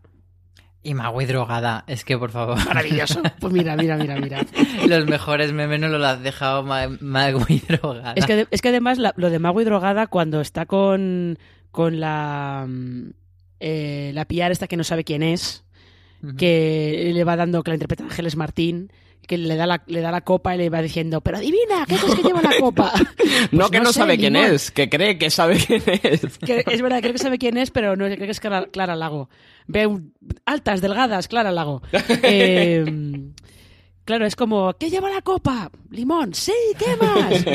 [0.84, 2.58] Y Magui drogada, es que por favor.
[2.66, 3.22] Maravilloso.
[3.40, 4.46] Pues mira, mira, mira, mira.
[4.88, 8.14] Los mejores memes no los has dejado Ma- Magui drogada.
[8.16, 11.38] Es que, es que además la- lo de Mago y Drogada, cuando está con,
[11.70, 13.10] con la, mm,
[13.62, 15.64] eh, la PR esta que no sabe quién es,
[16.38, 18.92] que le va dando, que la interpreta Ángeles Martín,
[19.28, 21.96] que le da la, le da la copa y le va diciendo, pero adivina, ¿qué
[21.96, 22.92] crees que lleva la copa?
[23.52, 26.38] no Pues que no, sé, sabe quién es, que cree que sabe quién es.
[26.40, 28.96] Que es verdad, creo que sabe quién es, pero no creo que es Clara, Clara
[28.96, 29.30] Lago.
[29.68, 29.90] Ve
[30.46, 31.82] altas, delgadas, Clara Lago.
[32.24, 32.84] Eh,
[34.12, 35.72] claro, es como, ¿qué lleva la copa?
[35.90, 37.46] Limón, sí, ¿qué más?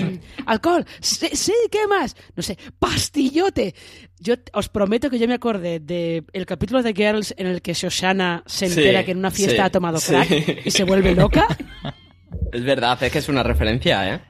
[0.47, 2.17] Alcohol, sí, sí, ¿qué más?
[2.35, 3.75] No sé, pastillote.
[4.19, 7.75] Yo os prometo que yo me acordé del el capítulo de Girls en el que
[7.75, 10.13] Shoshana se Sí, entera que en una fiesta sí, ha tomado sí.
[10.13, 11.47] crack y se vuelve loca.
[12.53, 14.21] Es verdad, es que es una referencia, ¿eh?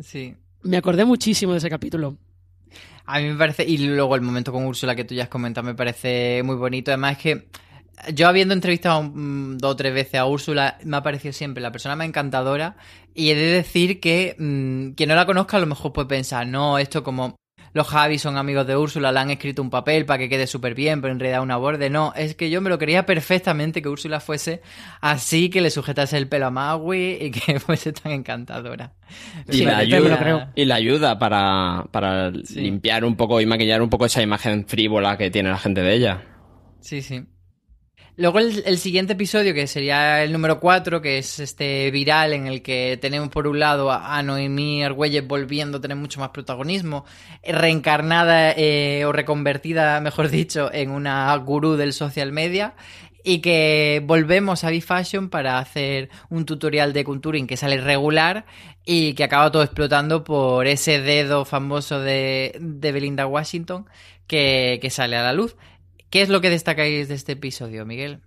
[0.00, 0.34] Sí.
[0.62, 2.18] Me acordé muchísimo de ese capítulo.
[3.06, 5.66] A mí me parece, y luego el momento con Úrsula que tú ya has comentado
[5.66, 6.90] me parece muy bonito.
[6.90, 7.48] Además es que
[8.14, 11.72] yo habiendo entrevistado mm, dos o tres veces a Úrsula, me ha parecido siempre la
[11.72, 12.76] persona más encantadora.
[13.14, 16.46] Y he de decir que mm, quien no la conozca a lo mejor puede pensar,
[16.46, 17.36] no, esto como
[17.72, 20.74] los Javi son amigos de Úrsula, le han escrito un papel para que quede súper
[20.74, 21.88] bien, pero en realidad una borde.
[21.88, 24.60] No, es que yo me lo quería perfectamente que Úrsula fuese
[25.00, 28.94] así, que le sujetase el pelo a Maui y que fuese tan encantadora.
[29.48, 30.48] Y, Sí, la, ayuda, creo.
[30.56, 32.60] y la ayuda para, para Sí.
[32.60, 35.94] limpiar un poco y maquillar un poco esa imagen frívola que tiene la gente de
[35.94, 36.22] ella.
[36.80, 37.24] Sí, sí.
[38.16, 42.60] Luego el, siguiente episodio, que sería el número 4, que es este viral en el
[42.60, 47.04] que tenemos por un lado a, Noemí Argüelles volviendo a tener mucho más protagonismo,
[47.42, 52.74] eh, reencarnada eh, o reconvertida, mejor dicho, en una gurú del social media.
[53.22, 58.46] Y que volvemos a B-Fashion para hacer un tutorial de contouring que sale regular
[58.86, 63.86] y que acaba todo explotando por ese dedo famoso de, Belinda Washington
[64.26, 65.56] que sale a la luz.
[66.10, 68.20] ¿Qué es lo que destacáis de este episodio, Miguel?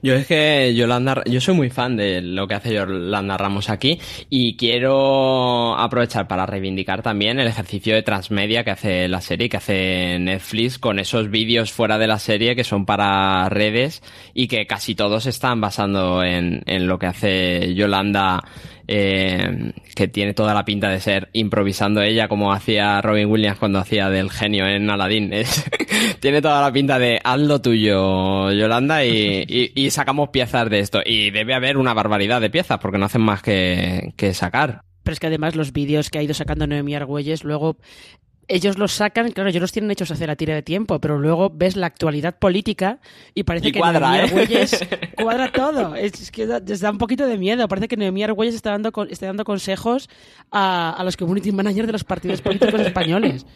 [0.00, 3.98] Yo es que Yolanda, yo soy muy fan de lo que hace Yolanda Ramos aquí
[4.30, 9.56] y quiero aprovechar para reivindicar también el ejercicio de transmedia que hace la serie, que
[9.56, 14.00] hace Netflix con esos vídeos fuera de la serie que son para redes
[14.34, 18.44] y que casi todos están basando en, en lo que hace Yolanda,
[18.88, 23.78] eh, que tiene toda la pinta de ser improvisando ella como hacía Robin Williams cuando
[23.78, 25.30] hacía del genio en Aladdin.
[26.20, 30.80] Tiene toda la pinta de haz lo tuyo, Yolanda, y, y- y sacamos piezas de
[30.80, 31.00] esto.
[31.04, 34.80] Y debe haber una barbaridad de piezas porque no hacen más que, que sacar.
[35.02, 37.76] Pero es que además los vídeos que ha ido sacando Noemí Argüelles, luego
[38.48, 41.50] ellos los sacan, claro, ellos los tienen hechos hace la tira de tiempo, pero luego
[41.50, 42.98] ves la actualidad política
[43.34, 44.22] y parece Y que cuadra, Noemí ¿eh?
[44.22, 45.94] Argüelles cuadra todo.
[45.94, 47.68] Es, es que da, les da un poquito de miedo.
[47.68, 50.08] Parece que Noemí Argüelles está dando, está dando consejos
[50.50, 53.46] a, a los community managers de los partidos políticos españoles.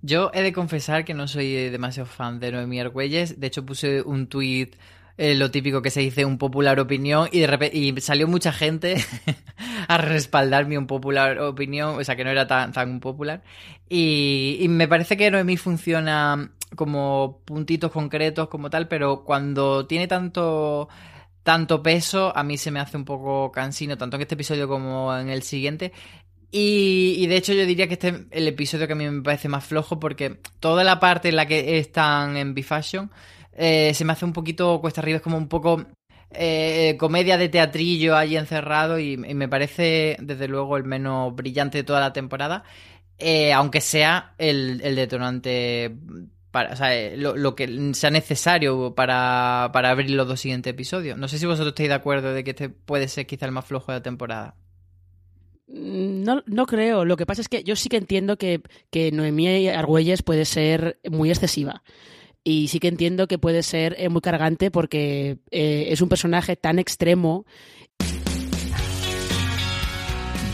[0.00, 3.40] Yo he de confesar que no soy demasiado fan de Noemí Argüelles.
[3.40, 4.76] De hecho, puse un tuit,
[5.18, 8.52] eh, lo típico que se dice, un popular opinión, y de repente y salió mucha
[8.52, 8.96] gente
[9.88, 13.42] a respaldar mi un popular opinión, o sea, que no era tan, tan popular.
[13.88, 20.06] Y, y me parece que Noemí funciona como puntitos concretos, como tal, pero cuando tiene
[20.06, 20.88] tanto
[21.42, 25.16] tanto peso, a mí se me hace un poco cansino, tanto en este episodio como
[25.16, 25.92] en el siguiente.
[26.50, 29.22] Y, y de hecho yo diría que este es el episodio que a mí me
[29.22, 33.10] parece más flojo porque toda la parte en la que están en B-Fashion
[33.58, 35.84] eh, se me hace un poquito cuesta arriba, es como un poco
[36.30, 41.84] eh, comedia de teatrillo allí encerrado y, me parece desde luego el menos brillante de
[41.84, 42.62] toda la temporada,
[43.18, 45.92] eh, aunque sea el, detonante
[46.52, 51.18] para, o sea, lo, lo que sea necesario para, para abrir los dos siguientes episodios.
[51.18, 53.66] No sé si vosotros estáis de acuerdo de que este puede ser quizá el más
[53.66, 54.54] flojo de la temporada.
[55.66, 57.04] Mm, No, no creo.
[57.04, 61.00] Lo que pasa es que yo sí que entiendo que, que Noemí Argüelles puede ser
[61.10, 61.82] muy excesiva.
[62.48, 66.56] Y sí que entiendo que puede ser eh, muy cargante porque eh, es un personaje
[66.56, 67.44] tan extremo.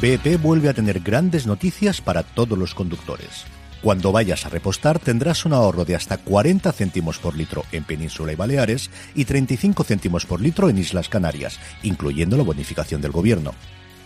[0.03, 3.45] BP vuelve a tener grandes noticias para todos los conductores.
[3.81, 8.33] Cuando vayas a repostar tendrás un ahorro de hasta 40 céntimos por litro en Península
[8.33, 13.55] y Baleares y 35 céntimos por litro en Islas Canarias, incluyendo la bonificación del gobierno.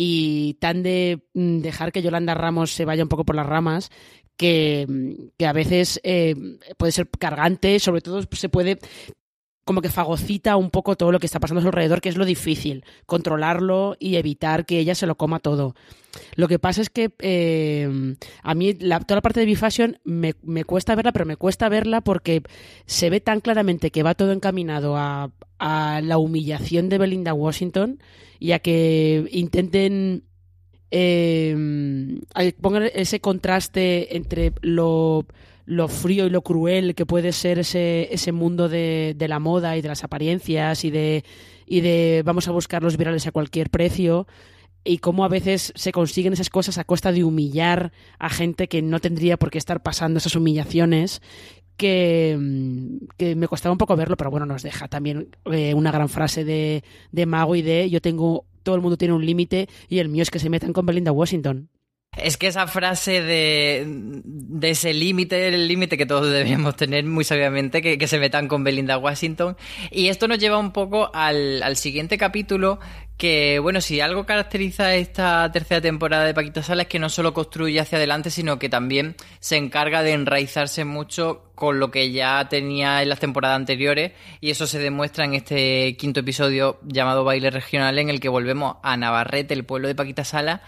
[0.00, 3.90] Y tan de mm, dejar que Yolanda Ramos se vaya un poco por las ramas
[4.36, 6.36] que, mm, que a veces eh,
[6.76, 8.78] puede ser cargante, sobre todo se puede
[9.64, 12.16] como que fagocita un poco todo lo que está pasando a su alrededor, que es
[12.16, 15.74] lo difícil, controlarlo y evitar que ella se lo coma todo.
[16.36, 18.14] Lo que pasa es que eh,
[18.44, 21.68] a mí la- toda la parte de B-Fashion me, me cuesta verla, pero me cuesta
[21.68, 22.44] verla porque
[22.86, 27.98] se ve tan claramente que va todo encaminado a, a la humillación de Belinda Washington
[28.38, 30.24] y a que intenten
[30.90, 35.26] que pongan ese contraste entre lo,
[35.66, 39.76] lo frío y lo cruel que puede ser ese, ese mundo de, de la moda
[39.76, 41.24] y de las apariencias y de,
[41.66, 44.26] y de vamos a buscar los virales a cualquier precio
[44.84, 48.80] y cómo a veces se consiguen esas cosas a costa de humillar a gente que
[48.80, 51.20] no tendría por qué estar pasando esas humillaciones
[51.78, 55.90] que, mm, que me costaba un poco verlo, pero bueno, nos deja también eh, una
[55.90, 59.68] gran frase de, de Mago y de yo tengo, todo el mundo tiene un límite
[59.88, 61.70] y el mío es que se metan con Belinda Washington.
[62.22, 67.24] Es que esa frase de, de ese límite, el límite que todos deberíamos tener muy
[67.24, 69.56] sabiamente, que, se metan con Belinda Washington.
[69.90, 72.80] Y esto nos lleva un poco al, al, siguiente capítulo,
[73.16, 77.34] que bueno, si algo caracteriza esta tercera temporada de Paquita Sala es que no solo
[77.34, 82.48] construye hacia adelante, sino que también se encarga de enraizarse mucho con lo que ya
[82.48, 84.12] tenía en las temporadas anteriores.
[84.40, 88.76] Y eso se demuestra en este quinto episodio llamado Baile Regional, en el que volvemos
[88.82, 90.62] a Navarrete, el pueblo de Paquita Sala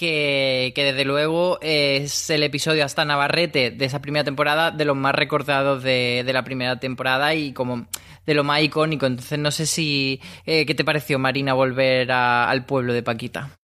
[0.00, 5.14] que, desde luego es el episodio hasta Navarrete de esa primera temporada de los más
[5.14, 7.86] recordados de, la primera temporada y como
[8.24, 9.04] de lo más icónico.
[9.04, 10.20] Entonces no sé si...
[10.46, 13.58] Eh, ¿Qué te pareció, Marina, volver al pueblo de Paquita?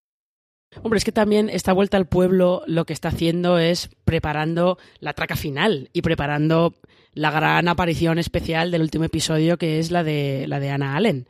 [0.82, 5.14] Hombre, es que también esta vuelta al pueblo lo que está haciendo es preparando la
[5.14, 6.74] traca final y preparando
[7.14, 11.26] la gran aparición especial del último episodio que es la de la de Ana Allen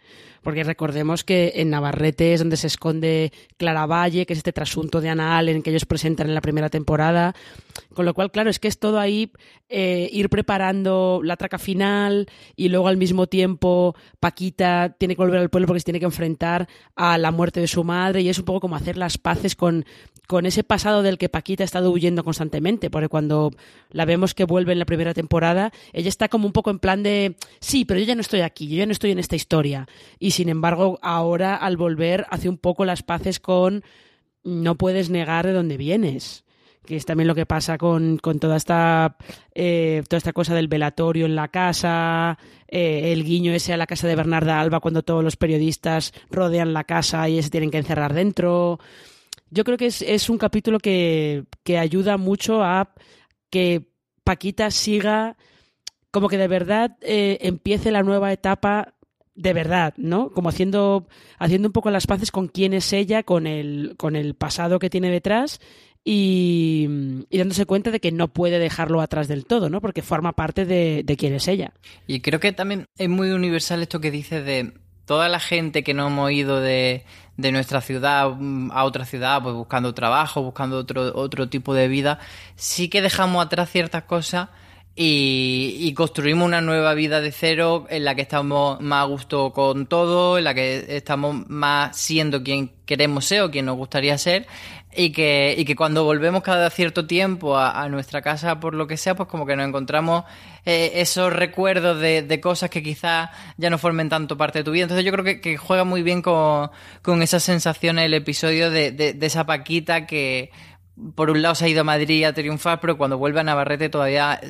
[0.46, 5.00] porque recordemos que en Navarrete es donde se esconde Clara Valle, que es este trasunto
[5.00, 7.34] de Ana Allen que ellos presentan en la primera temporada.
[7.92, 9.32] Con lo cual, claro, es que es todo ahí
[9.68, 15.40] eh, ir preparando la traca final y luego al mismo tiempo Paquita tiene que volver
[15.40, 18.38] al pueblo porque se tiene que enfrentar a la muerte de su madre y es
[18.38, 19.84] un poco como hacer las paces con,
[20.26, 23.50] con ese pasado del que Paquita ha estado huyendo constantemente, porque cuando
[23.90, 27.02] la vemos que vuelve en la primera temporada, ella está como un poco en plan
[27.02, 29.88] de, sí, pero yo ya no estoy aquí, yo ya no estoy en esta historia.
[30.18, 33.84] Y sin embargo, ahora al volver hace un poco las paces con
[34.42, 36.46] no puedes negar de dónde vienes
[36.86, 39.16] que es también lo que pasa con, con toda esta
[39.54, 43.86] eh, toda esta cosa del velatorio en la casa, eh, el guiño ese a la
[43.86, 47.78] casa de Bernarda Alba cuando todos los periodistas rodean la casa y se tienen que
[47.78, 48.78] encerrar dentro.
[49.56, 52.92] Yo creo que es, un capítulo que, que ayuda mucho a
[53.48, 53.88] que
[54.22, 55.38] Paquita siga
[56.10, 58.94] como que de verdad eh, empiece la nueva etapa
[59.34, 60.30] de verdad, ¿no?
[60.30, 64.34] Como haciendo, haciendo un poco las paces con quién es ella, con el, con el
[64.34, 65.58] pasado que tiene detrás
[66.04, 66.86] y,
[67.30, 69.80] y, dándose cuenta de que no puede dejarlo atrás del todo, ¿no?
[69.80, 71.72] Porque forma parte de, de quién es ella.
[72.06, 74.74] Y creo que también es muy universal esto que dice de
[75.06, 77.04] toda la gente que no hemos ido de,
[77.36, 78.36] de nuestra ciudad
[78.70, 82.18] a otra ciudad, pues buscando trabajo, buscando otro, otro tipo de vida,
[82.56, 84.48] sí que dejamos atrás ciertas cosas
[84.98, 89.52] y, y, construimos una nueva vida de cero en la que estamos más a gusto
[89.52, 94.16] con todo, en la que estamos más siendo quien queremos ser o quien nos gustaría
[94.16, 94.46] ser
[94.96, 98.86] y que, y que cuando volvemos cada cierto tiempo a, a nuestra casa por lo
[98.86, 100.24] que sea, pues como que nos encontramos
[100.64, 103.28] eh, esos recuerdos de, de, cosas que quizás
[103.58, 104.84] ya no formen tanto parte de tu vida.
[104.84, 106.70] Entonces yo creo que, que juega muy bien con,
[107.02, 110.50] con esas sensaciones el episodio de, de, de esa Paquita que
[111.14, 113.90] por un lado se ha ido a Madrid a triunfar, pero cuando vuelve a Navarrete
[113.90, 114.40] todavía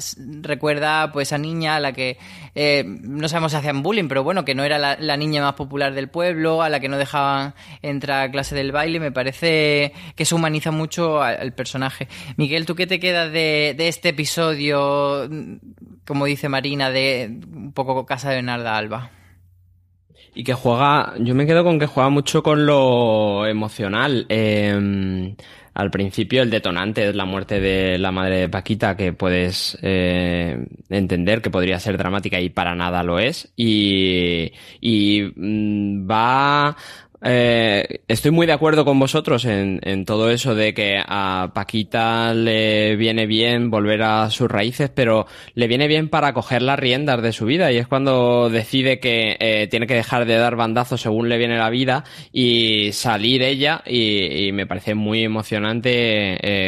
[0.41, 2.19] recuerda pues a niña a la que
[2.55, 5.93] eh, no sabemos si hacían bullying, pero bueno, que no era la, niña más popular
[5.93, 9.01] del pueblo, a la que no dejaban entrar a clase del baile.
[9.01, 12.07] Me parece que se humaniza mucho al, personaje.
[12.37, 15.29] Miguel, ¿tú qué te quedas de, de, este episodio,
[16.07, 19.11] como dice Marina, de un poco Casa de Bernarda Alba?
[20.35, 24.27] Y que juega, yo me quedo con que juega mucho con lo emocional.
[24.29, 25.35] Eh,
[25.77, 30.67] al principio el detonante es la muerte de la madre de Paquita, que puedes eh,
[30.89, 33.53] entender que podría ser dramática y para nada lo es.
[33.57, 36.75] Y, y mm, va
[37.23, 42.97] eh, estoy muy de acuerdo con vosotros en, todo eso de que a Paquita le
[42.97, 47.33] viene bien volver a sus raíces, pero le viene bien para coger las riendas de
[47.33, 47.73] su vida.
[47.73, 51.57] Y es cuando decide que eh, tiene que dejar de dar bandazos según le viene
[51.57, 53.83] la vida y salir ella.
[53.87, 55.91] Y, me parece muy emocionante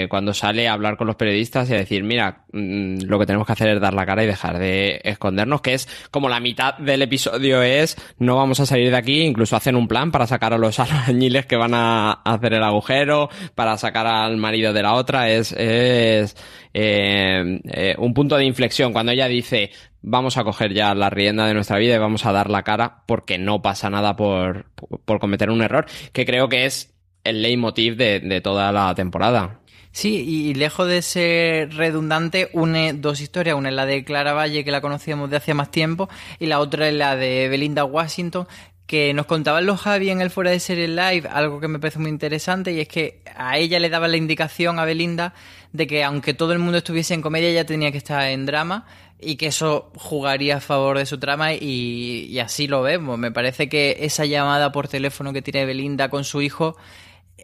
[0.03, 3.26] eh, cuando sale a hablar con los periodistas y a decir, mira, mmm, lo que
[3.26, 6.40] tenemos que hacer es dar la cara y dejar de escondernos, que es como la
[6.40, 10.26] mitad del episodio es, no vamos a salir de aquí, incluso hacen un plan para
[10.26, 14.82] sacar a los albañiles que van a hacer el agujero, para sacar al marido de
[14.82, 16.36] la otra, es, es
[16.74, 19.70] eh, eh, un punto de inflexión cuando ella dice
[20.01, 23.03] vamos a coger ya la rienda de nuestra vida y vamos a dar la cara
[23.07, 24.66] porque no pasa nada por,
[25.05, 29.61] por cometer un error, que creo que es el leitmotiv de, de toda la temporada.
[29.91, 33.57] Sí, y lejos de ser redundante, une dos historias.
[33.57, 36.09] Una es la de Clara Valle, que la conocíamos de hace más tiempo,
[36.39, 38.47] y la otra es la de Belinda Washington,
[38.89, 41.99] que nos contaban los Javi en el fuera de serie live, algo que me parece
[41.99, 45.34] muy interesante, y es que a ella le daba la indicación a Belinda
[45.74, 48.86] de que aunque todo el mundo estuviese en comedia, ella tenía que estar en drama
[49.20, 53.18] y que eso jugaría a favor de su trama y, y así lo vemos.
[53.18, 56.78] Me parece que esa llamada por teléfono que tiene Belinda con su hijo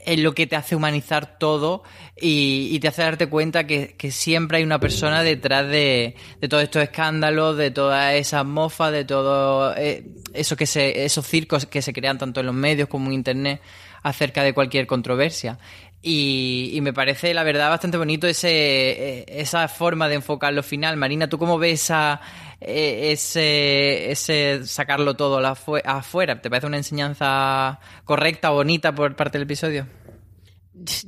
[0.05, 1.82] es lo que te hace humanizar todo
[2.16, 6.62] y, y te hace darte cuenta que, siempre hay una persona detrás de, de todos
[6.62, 11.82] estos escándalos, de todas esas mofas, de todo eh, eso que se, esos circos que
[11.82, 13.61] se crean tanto en los medios como en internet
[14.03, 15.59] acerca de cualquier controversia.
[16.07, 20.99] Y, me parece, la verdad, bastante bonito ese, eh, esa forma de enfocarlo final.
[20.99, 26.40] Marina, ¿tú cómo ves a, eh, ese, ese sacarlo todo afuera?
[26.40, 29.86] ¿Te parece una enseñanza correcta, bonita por parte del episodio?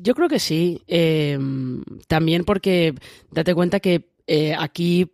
[0.01, 0.83] Yo creo que sí.
[0.87, 1.39] Eh,
[2.07, 2.95] también porque
[3.31, 5.13] date cuenta que eh, aquí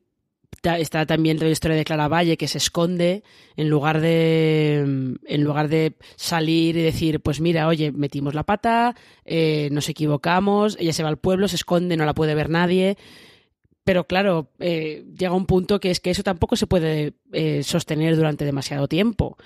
[0.63, 3.25] está también la historia de Clara Valle que se esconde
[3.57, 8.95] en lugar de en lugar de salir y decir pues mira oye metimos la pata
[9.25, 12.97] eh, nos equivocamos ella se va al pueblo se esconde no la puede ver nadie
[13.85, 18.17] pero claro eh, llega un punto que es que eso tampoco se puede eh, sostener
[18.17, 19.37] durante demasiado tiempo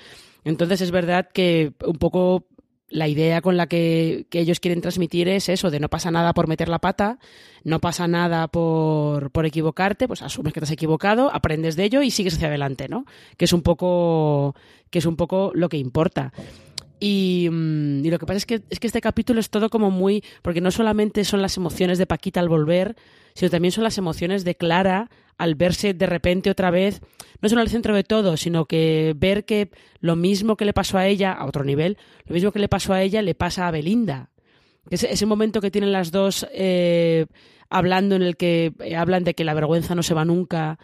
[0.45, 2.47] entonces es verdad que un poco
[2.89, 6.33] la idea con la que, que, ellos quieren transmitir es eso, de no pasa nada
[6.35, 7.19] por meter la pata,
[7.65, 12.03] no pasa nada por, por equivocarte, pues asumes que te has equivocado, aprendes de ello
[12.03, 13.05] y sigues hacia adelante, ¿no?
[13.37, 14.55] Que es un poco,
[14.91, 16.33] que es un poco lo que importa.
[17.01, 20.25] Y, y, lo que pasa es que, es que este capítulo es todo como muy.
[20.41, 22.97] Porque no solamente son las emociones de Paquita al volver,
[23.37, 27.03] sino también son las emociones de Clara al verse de repente otra vez,
[27.43, 29.71] no solo al centro de todo, sino que ver que
[30.01, 32.95] lo mismo que le pasó a ella, a otro nivel, lo mismo que le pasó
[32.95, 34.31] a ella, le pasa a Belinda.
[34.89, 37.27] Ese, ese momento que tienen las dos eh,
[37.69, 40.79] hablando en el que eh, hablan de que la vergüenza no se va nunca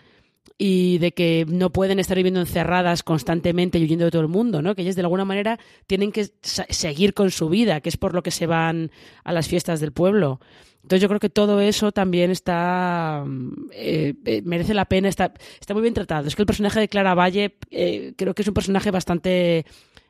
[0.59, 4.63] y de que no pueden estar viviendo encerradas constantemente y huyendo de todo el mundo,
[4.63, 4.75] ¿no?
[4.75, 8.23] Que ellas de alguna manera tienen que seguir con su vida, que es por lo
[8.23, 8.91] que se van
[9.25, 10.41] a las fiestas del pueblo.
[10.83, 13.25] Entonces yo creo que todo eso también está
[13.71, 16.27] eh, eh, merece la pena, está, está muy bien tratado.
[16.27, 19.65] Es que el personaje de Clara Valle eh, creo que es un personaje bastante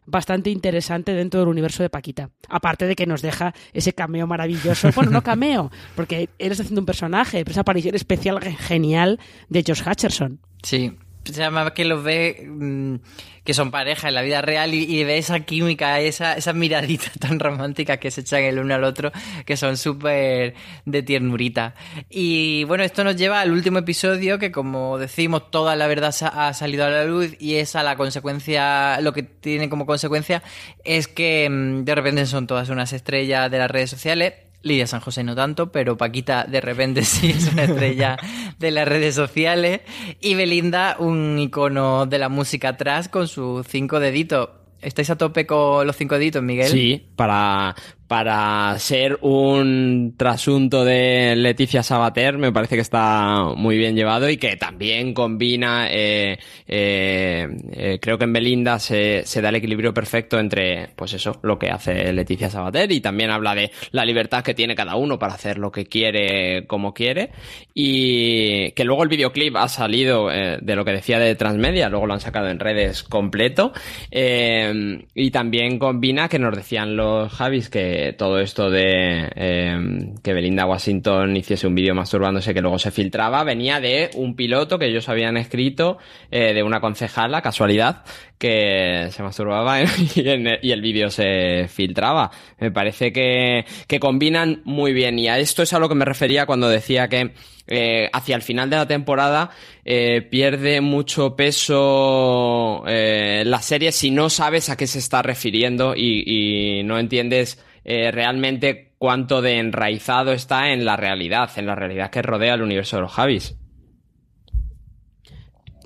[0.07, 2.31] bastante interesante dentro del universo de Paquita.
[2.49, 4.91] Aparte de que nos deja ese cameo maravilloso.
[4.95, 9.65] Bueno, no cameo, porque él está haciendo un personaje, pero esa aparición especial genial de
[9.67, 10.41] Josh Hutcherson.
[10.63, 10.93] Sí,
[11.25, 12.97] se llama que los ve mmm,
[13.45, 17.41] que son pareja en la vida real y, ve esa química, esa, esa miradita tan
[17.41, 19.11] romántica que se echan el uno al otro,
[19.45, 20.55] que son súper
[20.85, 21.75] de tiernurita.
[22.09, 26.55] Y bueno, esto nos lleva al último episodio que como decimos, toda la verdad ha
[26.55, 30.43] salido a la luz y esa la consecuencia, lo que tiene como consecuencia
[30.85, 35.01] es que mmm, de repente son todas unas estrellas de las redes sociales Lidia San
[35.01, 38.17] José no tanto, pero Paquita de repente sí es una estrella
[38.59, 39.81] de las redes sociales.
[40.21, 44.51] Y Belinda, un icono de la música atrás con sus cinco deditos.
[44.81, 46.69] ¿Estáis a tope con los cinco deditos, Miguel?
[46.69, 47.77] Sí, para,
[48.13, 54.37] para ser un trasunto de Leticia Sabater me parece que está muy bien llevado y
[54.37, 56.39] que también combina, eh,
[56.69, 61.59] eh, eh, creo que en Belinda se, da el equilibrio perfecto entre, pues eso, lo
[61.59, 65.33] que hace Leticia Sabater y también habla de la libertad que tiene cada uno para
[65.33, 67.31] hacer lo que quiere, como quiere.
[67.73, 72.07] Y que luego el videoclip ha salido eh, de lo que decía de Transmedia, luego
[72.07, 73.73] lo han sacado en redes completo
[74.11, 80.33] eh, y también combina que nos decían los Javis que todo esto de eh, que
[80.33, 84.87] Belinda Washington hiciese un vídeo masturbándose que luego se filtraba venía de un piloto que
[84.87, 85.99] ellos habían escrito
[86.31, 88.05] eh, de una concejala, casualidad,
[88.43, 89.81] que se masturbaba
[90.17, 92.33] y, el, vídeo se filtraba.
[92.59, 93.65] Me parece que,
[94.01, 97.35] combinan muy bien y a esto es a lo que me refería cuando decía que
[97.69, 99.51] eh, hacia el final de la temporada
[99.85, 105.95] eh, pierde mucho peso eh, la serie si no sabes a qué se está refiriendo
[105.95, 112.11] y no entiendes eh, realmente cuánto de enraizado está en la realidad, en la realidad
[112.11, 113.57] que rodea el universo de los Javis.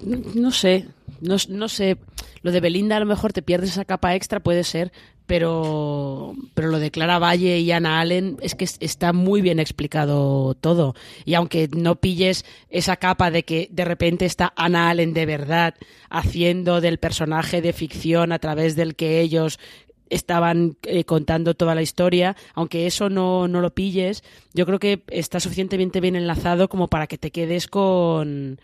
[0.02, 0.88] No, sé,
[1.22, 1.96] no, no, sé.
[2.42, 4.92] Lo de Belinda a lo mejor te pierdes esa capa extra, puede ser,
[5.26, 10.54] pero, pero lo de Clara Valle y Ana Allen es que está muy bien explicado
[10.54, 10.94] todo.
[11.24, 15.74] Y aunque no pilles esa capa de que de repente está Ana Allen de verdad
[16.10, 19.58] haciendo del personaje de ficción a través del que ellos
[20.10, 24.22] estaban eh, contando toda la historia, aunque eso no, no, lo pilles,
[24.54, 28.60] yo creo que está suficientemente bien enlazado como para que te quedes con,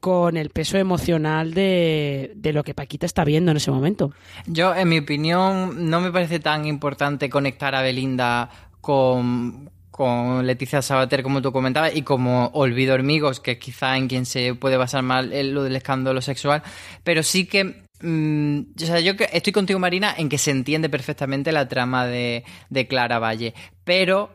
[0.00, 4.12] con el peso emocional de, de lo que Paquita está viendo en ese momento.
[4.46, 8.50] Yo, en mi opinión, no me parece tan importante conectar a Belinda
[8.80, 14.26] con, con Leticia Sabater, como tú comentabas, y como Olvido Hormigos, que quizá en quien
[14.26, 16.62] se puede basar mal lo del escándalo sexual,
[17.02, 22.06] pero sí que mm, yo estoy contigo, Marina, en que se entiende perfectamente la trama
[22.06, 23.54] de, de Clara Valle.
[23.84, 24.30] Pero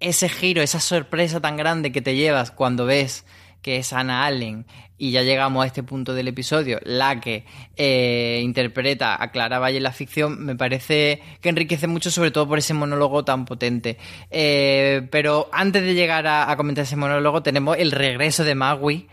[0.00, 3.24] ese giro, esa sorpresa tan grande que te llevas cuando ves
[3.62, 4.66] que es Anna Allen,
[4.96, 7.44] y ya llegamos a este punto del episodio, la que
[7.76, 12.48] eh, interpreta a Clara Valle en la ficción, me parece que enriquece mucho, sobre todo
[12.48, 13.98] por ese monólogo tan potente.
[14.30, 19.08] Eh, pero antes de llegar a, a comentar ese monólogo, tenemos el regreso de Magui.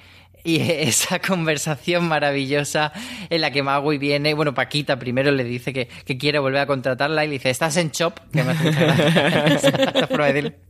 [0.45, 2.93] Y esa conversación maravillosa
[3.29, 6.67] en la que Magui viene, bueno, Paquita primero le dice que, que quiere volver a
[6.67, 8.19] contratarla y le dice, ¿estás en Chop?
[8.31, 10.55] Que me hace.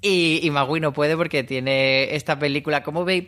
[0.00, 3.24] Y, y Magui no puede porque tiene esta película, como veis,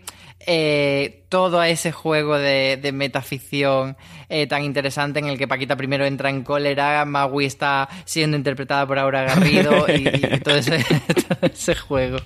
[0.47, 3.97] eh, todo ese juego de, metaficción
[4.29, 8.87] eh, tan interesante en el que Paquita primero entra en cólera, Magui está siendo interpretada
[8.87, 10.79] por Aura Garrido y, y todo, ese,
[11.29, 12.19] todo ese juego.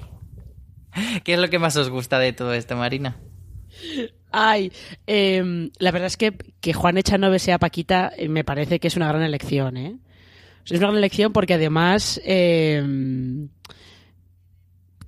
[1.25, 3.17] ¿Qué es lo que más os gusta de todo esto, Marina?
[4.31, 4.73] Ay,
[5.07, 8.97] em, la verdad es que que Juan Echanove sea Paquita eh, me parece que es
[8.97, 9.99] una gran elección, ¿eh?
[10.65, 13.49] Es una gran elección porque además em,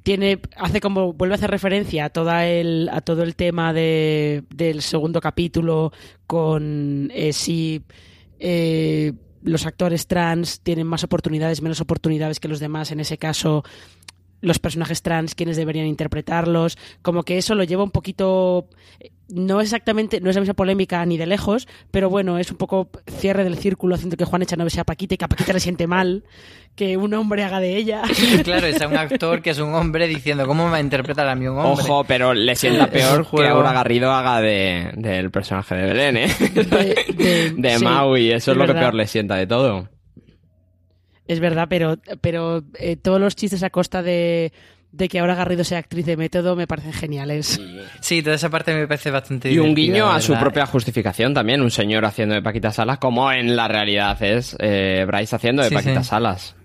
[0.03, 4.45] tiene hace como vuelve a hacer referencia a toda el a todo el tema de,
[4.55, 5.93] del segundo capítulo
[6.27, 7.83] con eh, si
[8.39, 9.12] eh,
[9.43, 13.64] los actores trans tienen más oportunidades menos oportunidades que los demás en ese caso
[14.45, 18.66] los personajes trans, quiénes deberían interpretarlos, como que eso lo lleva un poquito,
[19.28, 22.88] no exactamente, no es la misma polémica ni de lejos, pero bueno, es un poco
[23.18, 25.86] cierre del círculo haciendo que Juan Echanove sea Paquita y que a Paquita le siente
[25.86, 26.24] mal
[26.76, 28.03] que un hombre haga de ella.
[28.45, 31.34] Claro, es un actor que es un hombre diciendo, ¿cómo me va a interpretar a
[31.36, 31.84] mí un hombre?
[31.84, 33.47] Ojo, pero le sienta peor que.
[33.47, 36.28] Aura Garrido haga de, del personaje de Belén, ¿eh?
[36.53, 36.64] De,
[37.14, 39.88] de- De sí, Maui, eso es, lo que peor le sienta de todo.
[41.27, 44.53] Es verdad, pero, pero eh, todos los chistes a costa de,
[44.93, 47.61] de que ahora Garrido sea actriz de método me parecen geniales.
[48.01, 51.62] Sí, toda esa parte me parece bastante Y un guiño a su propia justificación también,
[51.62, 55.70] un señor haciendo de Paquita Salas, como en la realidad es eh, Bryce haciendo de
[55.70, 56.09] Sí, Paquita sí.
[56.11, 56.57] Salas.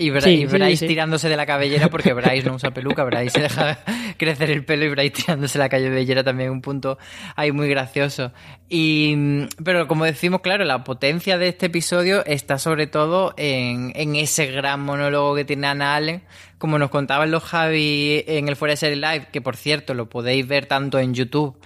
[0.00, 0.86] Y, Bra- Sí, y sí, Bryce sí.
[0.86, 3.78] tirándose de la cabellera porque Bryce no usa peluca, Bryce se deja
[4.16, 6.98] crecer el pelo y Bryce tirándose la cabellera también un punto
[7.34, 8.32] ahí muy gracioso.
[8.68, 13.92] Y mm, pero como decimos, claro, la potencia de este episodio está sobre todo en,
[13.96, 16.22] en ese gran monólogo que tiene Ana Allen,
[16.58, 20.08] como nos contaban los Javi en el Fuera de Serie Live, que por cierto lo
[20.08, 21.56] podéis ver tanto en YouTube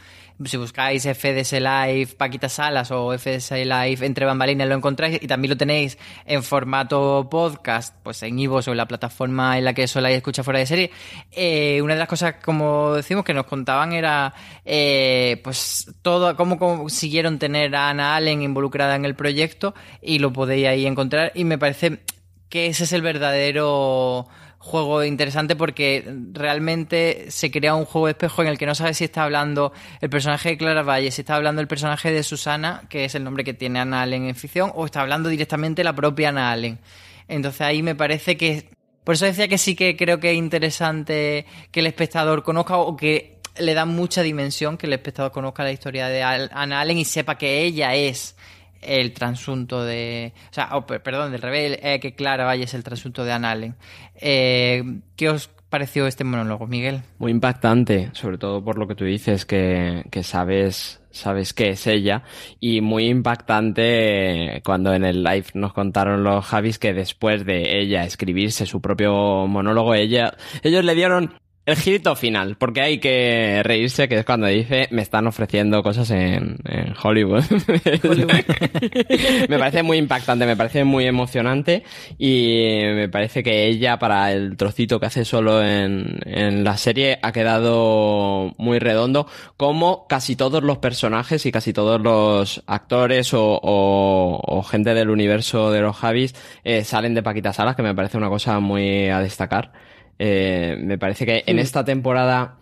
[0.45, 5.51] si buscáis FDS Live Paquita Salas o FDS Live Entre Bambalinas lo encontráis y también
[5.51, 9.87] lo tenéis en formato podcast, pues en Ivo o en la plataforma en la que
[9.87, 10.91] soláis escuchar fuera de serie.
[11.31, 16.59] Eh, una de las cosas, como decimos, que nos contaban era eh, pues todo, cómo
[16.59, 21.45] consiguieron tener a Ana Allen involucrada en el proyecto y lo podéis ahí encontrar y
[21.45, 22.01] me parece
[22.49, 24.29] que ese es el verdadero
[24.63, 28.97] juego interesante porque realmente se crea un juego de espejo en el que no sabes
[28.97, 32.85] si está hablando el personaje de Clara Valle, si está hablando el personaje de Susana,
[32.89, 35.93] que es el nombre que tiene Ana Allen en ficción, o está hablando directamente la
[35.93, 36.79] propia Ana Allen.
[37.27, 38.71] Entonces ahí me parece que...
[39.03, 42.97] Por eso decía que sí que creo que es interesante que el espectador conozca o
[42.97, 47.05] que le da mucha dimensión que el espectador conozca la historia de Ana Allen y
[47.05, 48.37] sepa que ella es
[48.83, 50.33] el transunto de.
[50.51, 53.33] O sea, oh, per- perdón, del revés, eh, que Clara Valle es el transunto de
[53.33, 53.77] Ann Allen.
[54.17, 54.83] Eh,
[55.17, 57.01] ¿Qué os pareció este monólogo, Miguel?
[57.19, 61.87] Muy impactante, sobre todo por lo que tú dices, que, que sabes, sabes que es
[61.87, 62.25] ella.
[62.61, 68.05] Y muy impactante cuando en el live nos contaron los Javis que después de ella
[68.05, 71.35] escribirse su propio monólogo, ella, ellos le dieron
[71.65, 76.11] el girito final, porque hay que reírse, que es cuando dice, me están ofreciendo cosas
[76.11, 77.43] en, en Hollywood.
[79.49, 81.85] me parece muy impactante, me parece muy emocionante
[82.19, 87.19] y me parece que ella para el trocito que hace solo en, en la serie
[87.23, 93.59] ha quedado muy redondo, como casi todos los personajes y casi todos los actores o,
[93.63, 96.35] o- o gente del universo de los Javis
[96.65, 99.73] eh, salen de Paquita Salas, que me parece una cosa muy a destacar.
[100.19, 102.59] Eh, me parece que en esta temporada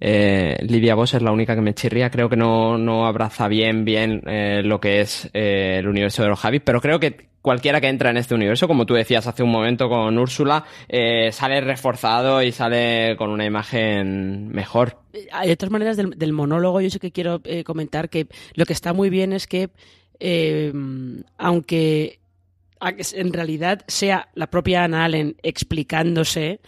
[0.00, 2.10] eh, Livia Boss es la única que me chirría.
[2.10, 6.30] Creo que no, no abraza bien, bien eh, lo que es eh, el universo de
[6.30, 9.42] los Javis, pero creo que cualquiera que entra en este universo, como tú decías hace
[9.42, 10.64] un momento con Úrsula,
[11.32, 14.98] sale reforzado y sale con una imagen mejor.
[15.32, 18.74] Hay de todas maneras del, del monólogo, yo sí que quiero comentar que lo que
[18.74, 19.70] está muy bien es que,
[21.38, 22.20] aunque
[23.14, 26.60] en realidad sea la propia Anna Allen explicándose,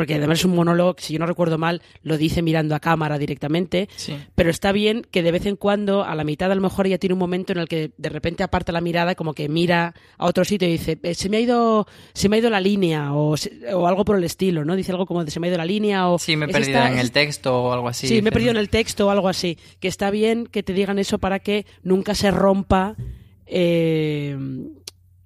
[0.00, 3.18] porque además es un monólogo, si yo no recuerdo mal, lo dice mirando a cámara
[3.18, 4.16] directamente, Sí.
[4.34, 6.96] pero está bien que de vez en cuando, a la mitad a lo mejor ella
[6.96, 10.24] tiene un momento en el que de repente aparta la mirada, como que mira a
[10.26, 13.12] otro sitio y dice, "Eh, se me ha ido, se me ha ido la línea,
[13.12, 13.34] o,
[13.74, 14.74] o algo por el estilo, ¿no?
[14.74, 16.54] Dice algo como de se me ha ido la línea, o Sí, me he "Es
[16.56, 18.08] perdido esta- en el texto o algo así.
[18.08, 19.58] Sí, me he perdido en el texto o algo así.
[19.80, 22.96] Que está bien que te digan eso para que nunca se rompa
[23.52, 24.38] eh,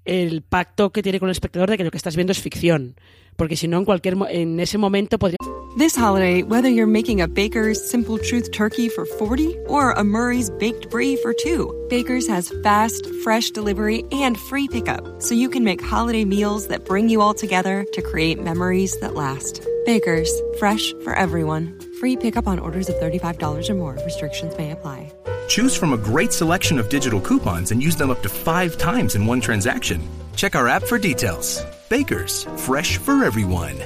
[0.05, 2.97] el pacto que tiene con el espectador de que lo que estás viendo es ficción.
[3.37, 5.39] Porque si no, en cualquier en ese momento podría
[5.77, 10.49] This holiday, whether you're making a Baker's Simple Truth turkey for 40 or a Murray's
[10.49, 15.65] baked brie for 2, Baker's has fast, fresh delivery and free pickup, so you can
[15.65, 19.67] make holiday meals that bring you all together to create memories that last.
[19.85, 20.31] Baker's,
[20.61, 21.77] fresh for everyone.
[21.99, 23.99] Free pickup on orders of $35 or more.
[24.05, 25.13] Restrictions may apply.
[25.49, 29.15] Choose from a great selection of digital coupons and use them up to five times
[29.15, 30.01] in one transaction.
[30.37, 31.65] Check our app for details.
[31.89, 33.77] Bakers, fresh for everyone.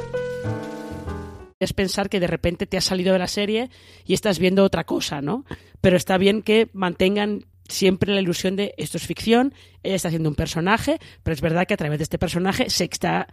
[1.61, 3.70] es pensar que de repente te has salido de la serie
[4.04, 5.44] y estás viendo otra cosa, ¿no?
[5.80, 9.52] Pero está bien que mantengan siempre la ilusión de esto es ficción,
[9.82, 12.84] ella está haciendo un personaje, pero es verdad que a través de este personaje se
[12.84, 13.26] está,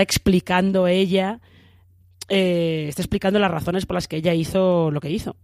[0.00, 1.40] explicando ella,
[2.28, 5.36] eh, está explicando las razones por las que ella hizo lo que hizo.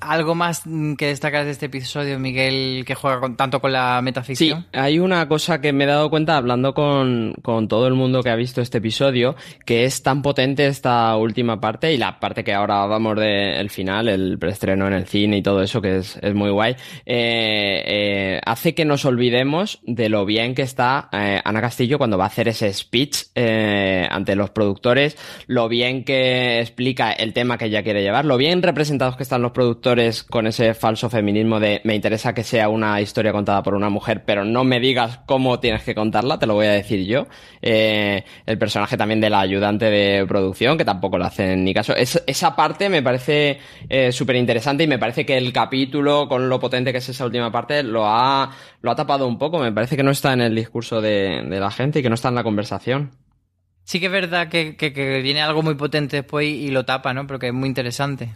[0.00, 4.04] ¿Algo más mm, que destacar de este episodio, Miguel, que juega tanto con la Sí,
[4.04, 4.66] metaficción?
[4.72, 8.30] hay una cosa que me he dado cuenta hablando con, con todo el mundo que
[8.30, 12.52] ha visto este episodio, que es tan potente esta última parte y la parte que
[12.52, 16.34] ahora vamos del final, el preestreno en el cine y todo eso, que es, es
[16.34, 16.72] muy guay,
[17.06, 22.18] eh, eh, hace que nos olvidemos de lo bien que está eh, Ana Castillo cuando
[22.18, 25.16] va a hacer ese speech ante los productores,
[25.46, 29.42] lo bien que explica el tema que ella quiere llevar, lo bien representados que están
[29.42, 29.83] los productores
[30.30, 34.24] con ese falso feminismo de me interesa que sea una historia contada por una mujer,
[34.24, 37.26] pero no me digas cómo tienes que contarla, te lo voy a decir yo.
[37.62, 41.94] Eh, el personaje también de la ayudante de producción, que tampoco le hacen ni caso.
[41.94, 43.58] Es- esa parte me parece
[44.10, 47.52] súper interesante y me parece que el capítulo, con lo potente que es esa última
[47.52, 49.58] parte, lo ha, lo ha tapado un poco.
[49.58, 52.28] Me parece que no está en el discurso de, la gente y que no está
[52.28, 53.12] en la conversación.
[53.84, 57.26] Sí que es verdad que- que viene algo muy potente después y lo tapa, ¿no?
[57.26, 58.30] Pero que es muy interesante.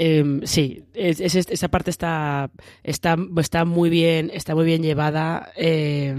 [0.00, 2.52] Eh, sí, es- es- es- esa parte está,
[2.84, 6.14] está, está muy bien, está muy bien llevada, eh,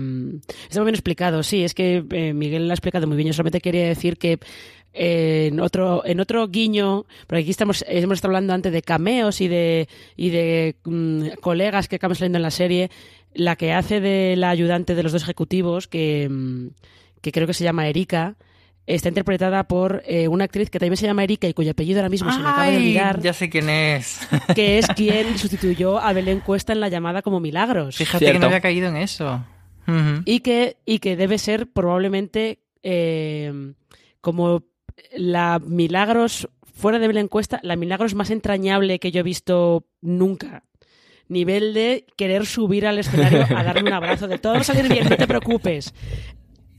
[0.68, 1.44] está muy bien explicado.
[1.44, 3.28] Sí, es que eh, Miguel lo ha explicado muy bien.
[3.28, 4.40] Yo solamente quería decir que
[4.92, 9.48] en otro, en otro guiño, porque aquí estamos, hemos estado hablando antes de cameos y
[9.48, 12.90] de, y de mm, colegas que acaban saliendo en la serie,
[13.34, 16.68] la que hace de la ayudante de los dos ejecutivos, que, mm,
[17.22, 18.36] que creo que se llama Erika.
[18.90, 22.10] Está interpretada por eh, una actriz que también se llama Erika y cuyo apellido ahora
[22.10, 24.20] mismo se me acaba de olvidar Ya sé quién es.
[24.56, 27.98] que es quien sustituyó a Belén Cuesta en la llamada como Milagros.
[27.98, 29.46] Fíjate que no había caído en eso.
[30.26, 33.74] Y que, y que debe ser probablemente eh,
[34.22, 34.64] como
[35.16, 40.64] la Milagros, fuera de Belén Cuesta, la Milagros más entrañable que yo he visto nunca.
[41.28, 44.92] Nivel de querer subir al escenario a darle un abrazo de todo va a salir
[44.92, 45.94] bien, no te preocupes.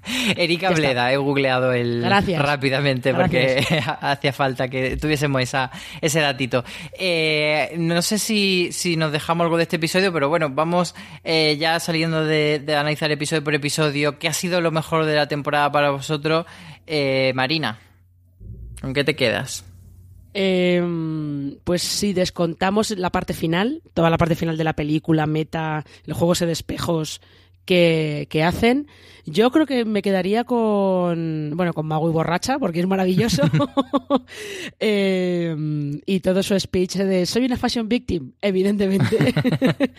[0.36, 0.70] Erika.
[0.70, 2.42] Bleda, he googleado el Gracias.
[2.42, 3.64] rápidamente porque
[4.00, 5.70] hacía falta que tuviésemos esa,
[6.00, 6.64] ese datito.
[6.98, 10.94] Eh, no sé si, si nos dejamos algo de este episodio, pero bueno, vamos
[11.24, 14.18] eh, ya saliendo de, de analizar episodio por episodio.
[14.18, 16.46] ¿Qué ha sido lo mejor de la temporada para vosotros?
[16.86, 17.78] Eh, Marina,
[18.80, 19.64] ¿con qué te quedas?
[20.32, 25.84] Eh, pues si descontamos la parte final, toda la parte final de la película, meta,
[26.06, 27.20] el juego de espejos
[27.64, 28.86] que, que hacen,
[29.26, 33.42] yo creo que me quedaría con, bueno, con Mago y Borracha, porque es maravilloso.
[34.82, 35.54] Eh,
[36.06, 39.34] y todo su speech de soy una fashion victim, evidentemente.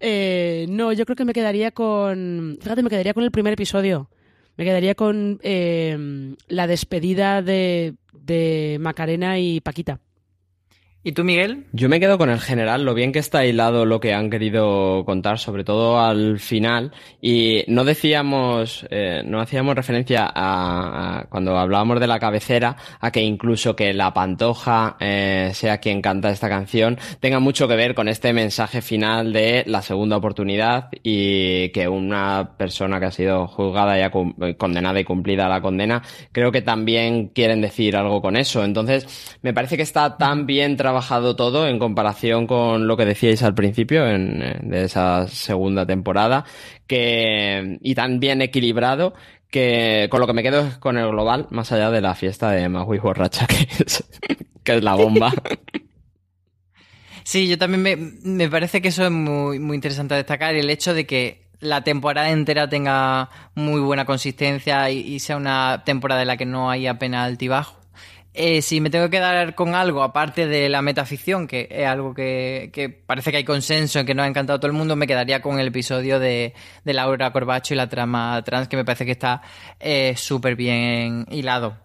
[0.00, 4.10] Eh, no, yo creo que me quedaría con, fíjate, me quedaría con el primer episodio.
[4.56, 10.00] Me quedaría con eh, la despedida de, de Macarena y Paquita.
[11.06, 11.66] ¿Y tú, Miguel?
[11.70, 15.04] Yo me quedo con el general, lo bien que está hilado lo que han querido
[15.04, 16.90] contar, sobre todo al final.
[17.22, 23.22] Y no decíamos, eh, no hacíamos referencia a, cuando hablábamos de la cabecera, a que
[23.22, 28.08] incluso que la pantoja eh, sea quien canta esta canción, tenga mucho que ver con
[28.08, 33.96] este mensaje final de la segunda oportunidad y que una persona que ha sido juzgada
[33.96, 36.02] y condenada y cumplida la condena,
[36.32, 38.64] creo que también quieren decir algo con eso.
[38.64, 40.95] Entonces, me parece que está tan bien trabajado
[41.36, 46.44] todo en comparación con lo que decíais al principio en, eh, de esa segunda temporada,
[46.86, 49.14] que, y tan bien equilibrado
[49.50, 52.50] que con lo que me quedo es con el global, más allá de la fiesta
[52.50, 53.46] de Magui Borracha,
[54.64, 55.32] que es, la bomba.
[57.22, 60.94] Sí, yo también me, me parece que eso es muy, muy interesante destacar, el hecho
[60.94, 66.36] de que la temporada entera tenga muy buena consistencia y, sea una temporada en la
[66.36, 67.75] que no hay apenas altibajo.
[68.38, 72.12] Eh, si me tengo que quedar con algo, aparte de la metaficción, que es algo
[72.12, 74.94] que, que parece que hay consenso en que nos ha encantado a todo el mundo,
[74.94, 76.52] me quedaría con el episodio de,
[76.84, 79.40] de Laura Corbacho y la trama trans, que me parece que está
[79.80, 81.78] eh, súper bien hilado.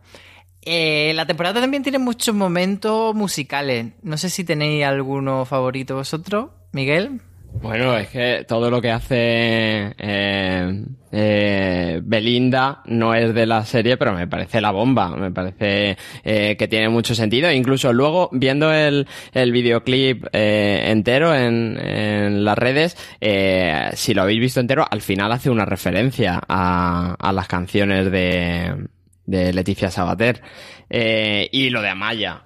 [0.62, 3.93] Eh, la temporada también tiene muchos momentos musicales.
[4.04, 7.22] No sé si tenéis alguno favorito vosotros, Miguel.
[7.54, 13.97] Bueno, es que todo lo que hace eh, eh, Belinda no es de la serie,
[13.97, 15.16] pero me parece la bomba.
[15.16, 17.52] Me parece eh, que tiene mucho sentido.
[17.52, 24.24] Incluso luego, viendo el, el videoclip eh, entero en, en las redes, eh, si lo
[24.24, 28.88] habéis visto entero, al final hace una referencia a, a las canciones de,
[29.26, 30.41] de Leticia Sabater.
[30.89, 32.43] Eh, y lo de Amaya.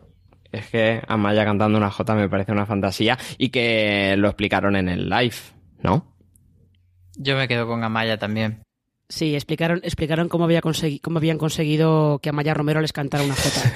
[0.55, 4.87] Es que Amaya cantando una J me parece una fantasía y que lo explicaron en
[4.89, 5.35] el live,
[5.81, 6.15] ¿no?
[7.17, 8.61] Yo me quedo con Amaya también.
[9.09, 13.35] Sí, explicaron, explicaron cómo, había consegui- cómo habían conseguido que Amaya Romero les cantara una
[13.35, 13.73] jota.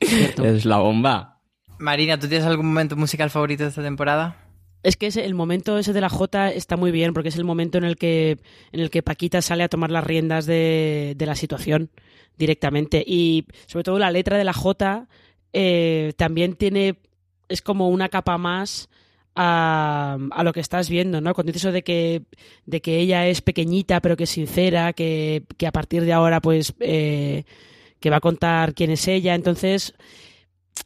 [0.44, 1.40] Es la bomba.
[1.78, 4.36] Marina, ¿tú tienes algún momento musical favorito de esta temporada?
[4.82, 7.44] Es que ese- el momento ese de la J está muy bien porque es el
[7.44, 8.38] momento en el que
[8.72, 11.90] en el que Paquita sale a tomar las riendas de, de la situación
[12.38, 15.06] directamente y sobre todo la letra de la J
[15.52, 16.96] eh, también tiene
[17.48, 18.88] es como una capa más
[19.34, 21.34] a, a lo que estás viendo, ¿no?
[21.34, 22.22] Cuando dices eso de que
[22.66, 26.40] de que ella es pequeñita pero que es sincera, que, que a partir de ahora
[26.40, 27.44] pues eh,
[28.00, 29.94] que va a contar quién es ella, entonces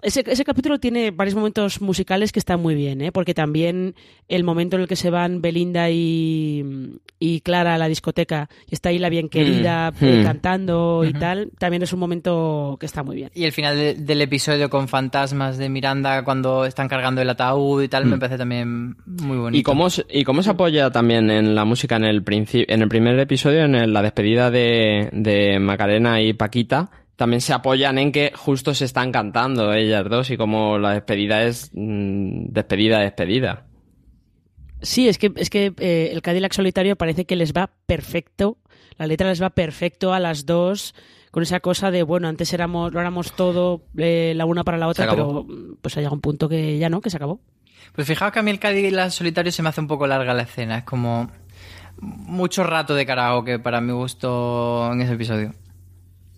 [0.02, 3.10] ese, ese capítulo tiene varios momentos musicales que están muy bien, ¿eh?
[3.12, 3.94] porque también
[4.28, 8.74] el momento en el que se van Belinda y, y Clara a la discoteca y
[8.74, 10.24] está ahí la bien querida Mm, eh, mm.
[10.24, 13.30] cantando y tal, también es un momento que está muy bien.
[13.34, 17.82] Y el final de- del episodio con fantasmas de Miranda cuando están cargando el ataúd
[17.82, 19.58] y tal, me parece también muy bonito.
[19.58, 22.82] ¿Y cómo, se- ¿Y cómo se apoya también en la música en el principio, en
[22.82, 26.90] el primer episodio, en el- la despedida de, de Macarena y Paquita?
[27.16, 31.44] También se apoyan en que justo se están cantando ellas dos y como la despedida
[31.44, 33.66] es mm, despedida, despedida.
[34.82, 38.58] Sí, es que, es que eh, el Cadillac solitario parece que les va perfecto,
[38.98, 40.94] la letra les va perfecto a las dos,
[41.30, 44.88] con esa cosa de, bueno, antes éramos, lo éramos todo eh, la una para la
[44.88, 45.46] otra, pero
[45.80, 47.40] pues ha llegado un punto que ya no, que se acabó.
[47.94, 50.42] Pues fijaos que a mí el Cadillac solitario se me hace un poco larga la
[50.42, 50.78] escena.
[50.78, 51.30] Es como
[51.98, 55.54] mucho rato de karaoke para mi gusto en ese episodio.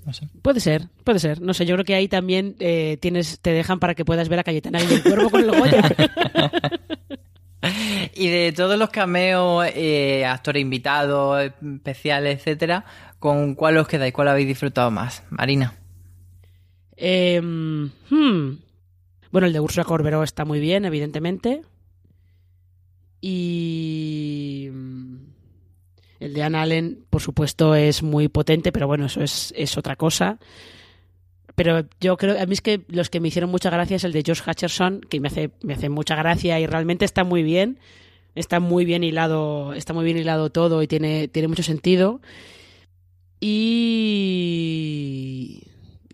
[0.07, 0.29] No sé.
[0.41, 1.43] Puede ser, puede ser.
[1.43, 4.39] No sé, yo creo que ahí también eh, tienes, te dejan para que puedas ver
[4.39, 5.83] a Cayetana y el cuervo con el Goya.
[8.15, 12.85] Y de todos los cameos, eh, actores invitados, especiales, etcétera,
[13.19, 14.15] ¿con cuál os quedáis?
[14.15, 15.25] ¿Cuál habéis disfrutado más?
[15.31, 15.75] Marina.
[16.97, 18.59] Eh, hmm.
[19.33, 21.63] Bueno, el de Ursula Corberó está muy bien, evidentemente.
[23.21, 24.71] Y
[26.21, 29.97] el de Anna Allen, por supuesto, es muy potente, pero bueno, eso es, es otra
[29.97, 30.39] cosa.
[31.55, 34.13] Pero yo creo, a mí es que los que me hicieron mucha gracia es el
[34.13, 37.79] de Josh Hutcherson, que me hace, me hace mucha gracia y realmente está muy bien.
[38.35, 42.21] Está muy bien hilado, está muy bien hilado todo y tiene, tiene mucho sentido.
[43.41, 45.63] Y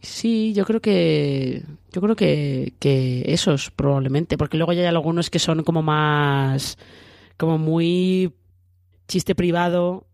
[0.00, 5.30] sí, yo creo que yo creo que, que esos probablemente, porque luego ya hay algunos
[5.30, 6.78] que son como más
[7.36, 8.32] como muy
[9.12, 10.06] chiste privado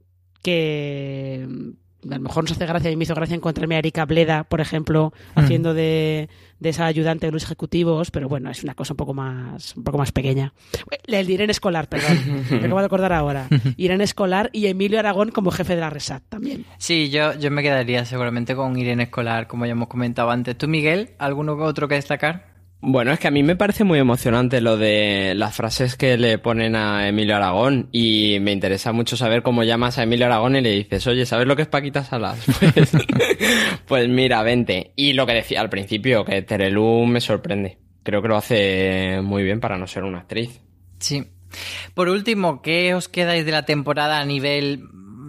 [0.43, 4.05] que mm, a lo mejor nos hace gracia y me hizo gracia encontrarme a Erika
[4.07, 6.29] Bleda, por ejemplo, haciendo de,
[6.59, 9.85] de esa ayudante de los ejecutivos, pero bueno, es una cosa un poco más un
[9.85, 10.53] poco más pequeña.
[11.07, 13.49] El de Irene Escolar, perdón, me acabo de acordar ahora.
[13.77, 16.65] Irene Escolar y Emilio Aragón como jefe de la Resat también.
[16.79, 20.59] Sí, yo, yo me quedaría seguramente con Irene Escolar, como ya hemos comentado antes.
[20.59, 22.48] ¿Tú, Miguel, alguno otro que destacar?
[22.81, 26.39] Bueno, es que a mí me parece muy emocionante lo de las frases que le
[26.39, 30.61] ponen a Emilio Aragón y me interesa mucho saber cómo llamas a Emilio Aragón y
[30.61, 32.39] le dices, oye, ¿sabes lo que es Paquita Salas?
[32.59, 32.93] Pues,
[33.87, 34.93] pues mira, vente.
[34.95, 37.79] Y lo que decía al principio, que Terelu me sorprende.
[38.05, 40.61] Creo que lo hace muy bien para no ser una actriz.
[40.99, 41.27] Sí.
[41.95, 44.83] Por último, ¿qué os quedáis de la temporada a nivel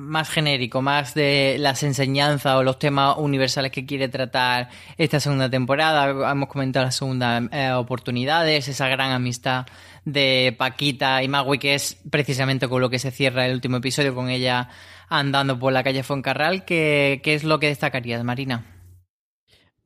[0.09, 5.49] más genérico, más de las enseñanzas o los temas universales que quiere tratar esta segunda
[5.49, 6.31] temporada?
[6.31, 9.67] Hemos comentado las segundas eh, oportunidades, esa gran amistad
[10.05, 14.15] de Paquita y Magui, que es precisamente con lo que se cierra el último episodio,
[14.15, 14.69] con ella
[15.07, 16.65] andando por la calle Fuencarral.
[16.65, 18.65] ¿Qué, qué es lo que destacarías, Marina?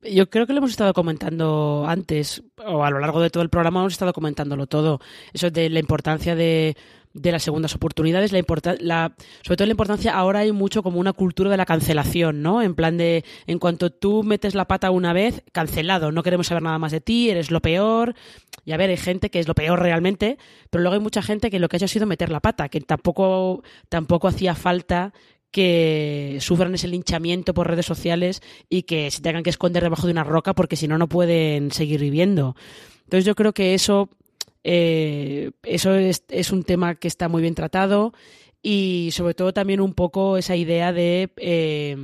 [0.01, 3.49] Yo creo que lo hemos estado comentando antes, o a lo largo de todo el
[3.49, 4.99] programa hemos estado comentándolo todo.
[5.31, 6.75] Eso de la importancia de,
[7.13, 8.43] de las segundas oportunidades, la,
[8.79, 12.61] la sobre todo la importancia, ahora hay mucho como una cultura de la cancelación, ¿no?
[12.61, 16.63] En plan de, en cuanto tú metes la pata una vez, cancelado, no queremos saber
[16.63, 18.15] nada más de ti, eres lo peor.
[18.65, 20.37] Y a ver, hay gente que es lo peor realmente,
[20.69, 23.63] pero luego hay mucha gente que lo que ha sido meter la pata, que tampoco,
[23.89, 25.13] tampoco hacía falta
[25.51, 30.13] que sufran ese linchamiento por redes sociales y que se tengan que esconder debajo de
[30.13, 32.55] una roca porque si no, no pueden seguir viviendo.
[33.03, 34.09] Entonces yo creo que eso,
[34.63, 38.13] eh, eso es, es un tema que está muy bien tratado
[38.61, 41.97] y sobre todo también un poco esa idea de eh,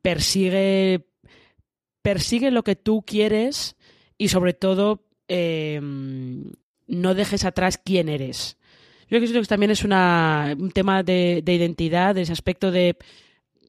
[0.00, 1.06] persigue,
[2.02, 3.76] persigue lo que tú quieres
[4.16, 8.56] y sobre todo eh, no dejes atrás quién eres.
[9.02, 12.70] Yo creo que eso también es una, un tema de, de identidad, de ese aspecto
[12.70, 12.96] de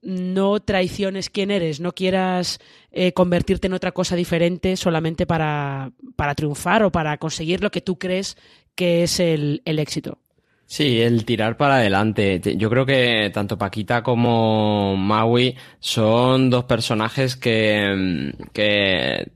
[0.02, 2.60] no traiciones quién eres, no quieras
[2.91, 7.82] eh, convertirte en otra cosa diferente solamente para, para triunfar o para conseguir lo que
[7.82, 8.38] tú crees
[8.76, 10.20] que es el, el éxito.
[10.66, 12.39] Sí, el tirar para adelante.
[12.39, 17.93] Te- Yo creo que tanto Paquita como Maui son dos personajes que,
[18.36, 19.32] mm, que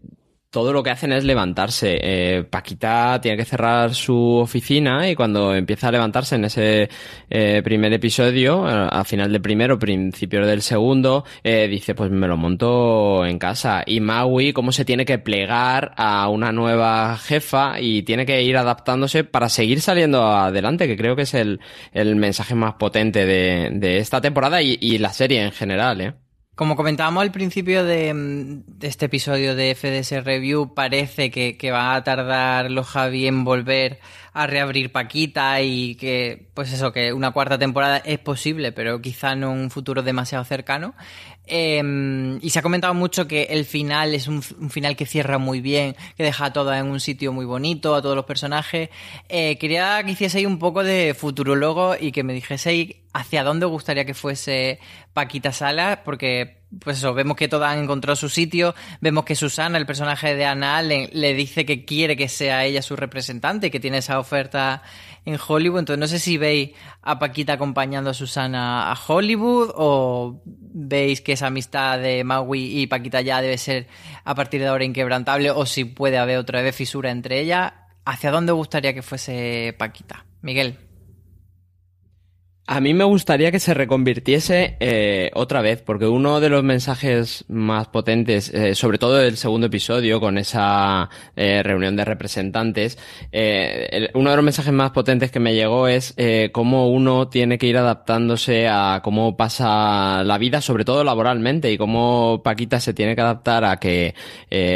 [0.52, 1.97] todo lo que hacen es levantarse.
[2.02, 6.89] Eh, Paquita tiene que cerrar su oficina y cuando empieza a levantarse en ese
[7.30, 12.28] eh, primer episodio, eh, al final del primero, principio del segundo, eh, dice pues me
[12.28, 13.84] lo monto en casa.
[13.86, 18.58] Y Maui cómo se tiene que plegar a una nueva jefa y tiene que ir
[18.58, 21.62] adaptándose para seguir saliendo adelante, que creo que es el,
[21.93, 26.14] el mensaje más potente de, de esta temporada y, y la serie en general, ¿eh?
[26.62, 32.03] Como comentábamos al principio de, mm, este episodio de FDS Review, parece que, va a
[32.03, 33.99] tardar los Javi en volver
[34.32, 39.34] a reabrir Paquita y que, pues eso, que una cuarta temporada es posible, pero quizá
[39.34, 40.93] no un futuro demasiado cercano.
[41.47, 45.59] Eh, y se ha comentado mucho que el final es un, final que cierra muy
[45.61, 48.89] bien, que deja todo en un sitio muy bonito, a todos los personajes.
[49.27, 54.05] Eh, quería que hicieseis un poco de futurologo y que me dijeseis hacia dónde gustaría
[54.05, 54.79] que fuese
[55.13, 59.78] Paquita Salas, porque pues eso, vemos que todas han encontrado su sitio, vemos que Susana,
[59.78, 63.80] el personaje de Ana Allen, le dice que quiere que sea ella su representante, que
[63.80, 64.82] tiene esa oferta
[65.26, 70.41] en Hollywood, entonces no sé si veis a Paquita acompañando a Susana a Hollywood o
[70.45, 73.88] veis que esa amistad de Maui y Paquita ya debe ser
[74.24, 77.74] a partir de ahora inquebrantable o si puede haber otra vez fisura entre ellas,
[78.05, 80.26] ¿hacia dónde gustaría que fuese Paquita?
[80.41, 80.90] Miguel.
[82.74, 87.43] A mí me gustaría que se reconvirtiese eh, otra vez, porque uno de los mensajes
[87.49, 92.97] más potentes, eh, sobre todo del segundo episodio, con esa eh, reunión de representantes,
[93.34, 96.15] eh, el- uno de los mensajes más potentes que me llegó es
[96.53, 101.78] cómo uno tiene que ir adaptándose a cómo pasa la vida, sobre todo laboralmente, y
[101.78, 104.15] cómo Paquita se tiene que adaptar a que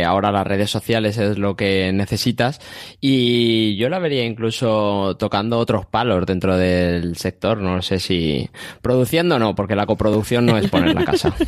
[0.06, 2.60] ahora las redes sociales es lo que necesitas.
[3.00, 8.50] Y yo la vería incluso tocando otros palos dentro del sector, no sé si
[8.82, 11.34] produciendo o no, porque la coproducción no es poner la casa.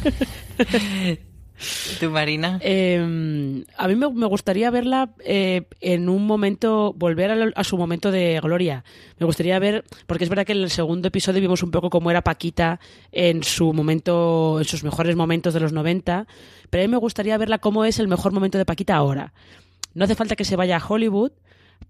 [1.99, 2.59] ¿Tú, Marina?
[2.61, 7.77] Eh, a mí me, me gustaría verla eh, en un momento, volver a, a su
[7.77, 8.83] momento de gloria.
[9.17, 12.11] Me gustaría ver, porque es verdad que en el segundo episodio vimos un poco cómo
[12.11, 12.79] era Paquita
[13.11, 16.27] en su momento, en sus mejores momentos de los 90,
[16.69, 19.33] pero a mí me gustaría verla cómo es el mejor momento de Paquita ahora.
[19.95, 21.31] No hace falta que se vaya a Hollywood,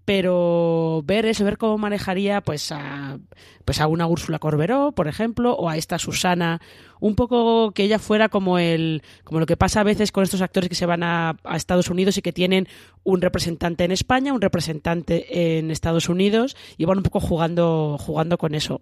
[0.04, 3.18] pero ver eso, ver cómo manejaría pues a,
[3.66, 6.62] pues a una Úrsula Corberó, por ejemplo, o a esta Susana,
[6.98, 10.40] un poco que ella fuera como el como lo que pasa a veces con estos
[10.40, 12.68] actores que se van a, a Estados Unidos y que tienen
[13.04, 18.38] un representante en España, un representante en Estados Unidos y van un poco jugando jugando
[18.38, 18.80] con eso.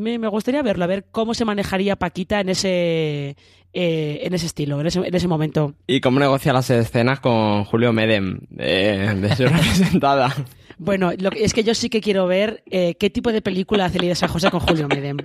[0.00, 3.36] Me, me gustaría verlo, a ver cómo se manejaría Paquita en ese
[3.72, 5.74] eh, en ese estilo, en ese, en ese momento.
[5.86, 10.34] Y cómo negocia las escenas con Julio Medem, de, de su representada.
[10.78, 13.84] Bueno, lo que- es que yo sí que quiero ver eh, qué tipo de película
[13.84, 15.18] hace Lidia San José con Julio Medem.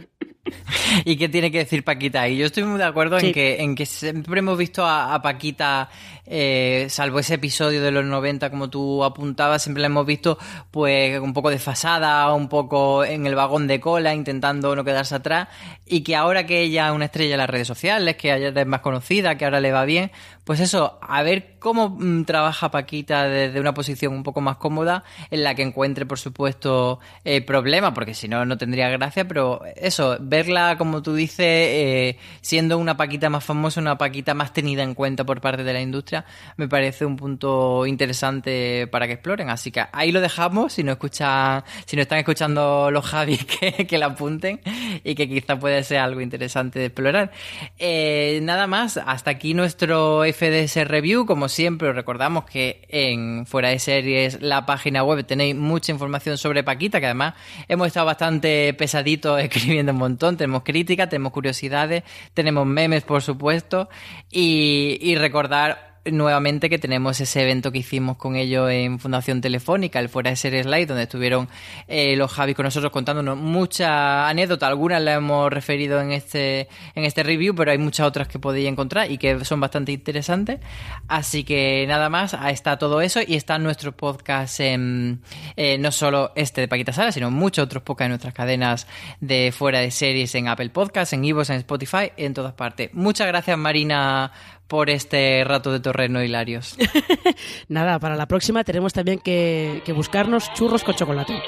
[1.05, 2.27] ¿Y qué tiene que decir Paquita?
[2.27, 3.27] Y yo estoy muy de acuerdo Sí.
[3.27, 5.89] en, que, en que siempre hemos visto a, a Paquita,
[6.25, 10.37] eh, salvo ese episodio de los 90, como tú apuntabas, siempre la hemos visto
[10.71, 15.47] pues un poco desfasada, un poco en el vagón de cola, intentando no quedarse atrás,
[15.85, 18.67] y que ahora que ella es una estrella en las redes sociales, que ella es
[18.67, 20.11] más conocida, que ahora le va bien,
[20.45, 25.03] pues eso, a ver cómo mm, trabaja Paquita desde una posición un poco más cómoda,
[25.31, 29.61] en la que encuentre, por supuesto, eh, problemas, porque si no, no tendría gracia, pero
[29.75, 34.53] eso, ver verla, como tú dices, eh, siendo una paquita más famosa, una paquita más
[34.53, 36.25] tenida en cuenta por parte de la industria,
[36.57, 39.49] me parece un punto interesante para que exploren.
[39.49, 43.87] Así que ahí lo dejamos, si no escuchan, si no están escuchando los Javis que,
[43.87, 44.61] que la apunten
[45.03, 47.31] y que quizá puede ser algo interesante de explorar.
[47.77, 51.25] Eh, nada más, hasta aquí nuestro FDS Review.
[51.25, 56.37] Como siempre, os recordamos que en Fuera de Series, la página web, tenéis mucha información
[56.37, 57.33] sobre Paquita, que además
[57.67, 60.37] hemos estado bastante pesaditos escribiendo un montón.
[60.37, 63.89] Tenemos críticas, tenemos curiosidades, tenemos memes, por supuesto,
[64.29, 69.99] y, y recordar nuevamente que tenemos ese evento que hicimos con ellos en Fundación Telefónica,
[69.99, 71.49] el Fuera de Series Live, donde estuvieron
[71.87, 77.03] eh, los Javis con nosotros contándonos muchas anécdotas, algunas las hemos referido en este, en
[77.03, 80.59] este review, pero hay muchas otras que podéis encontrar y que son bastante interesantes.
[81.07, 85.21] Así que nada más, está todo eso y están nuestros podcasts en,
[85.55, 88.87] eh, no solo este de Paquita Sala, sino muchos otros podcasts en nuestras cadenas
[89.21, 92.93] de Fuera de Series en Apple Podcasts, en Evox, en Spotify, en todas partes.
[92.93, 94.31] Muchas gracias Marina
[94.67, 96.77] por este rato de torreno hilarios.
[97.67, 101.41] Nada, para la próxima tenemos también que, que buscarnos churros con chocolate.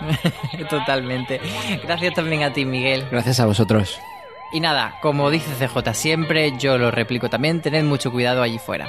[0.70, 1.40] Totalmente.
[1.82, 3.06] Gracias también a ti, Miguel.
[3.10, 3.98] Gracias a vosotros.
[4.52, 8.88] Y nada, como dice CJ siempre, yo lo replico también, tened mucho cuidado allí fuera.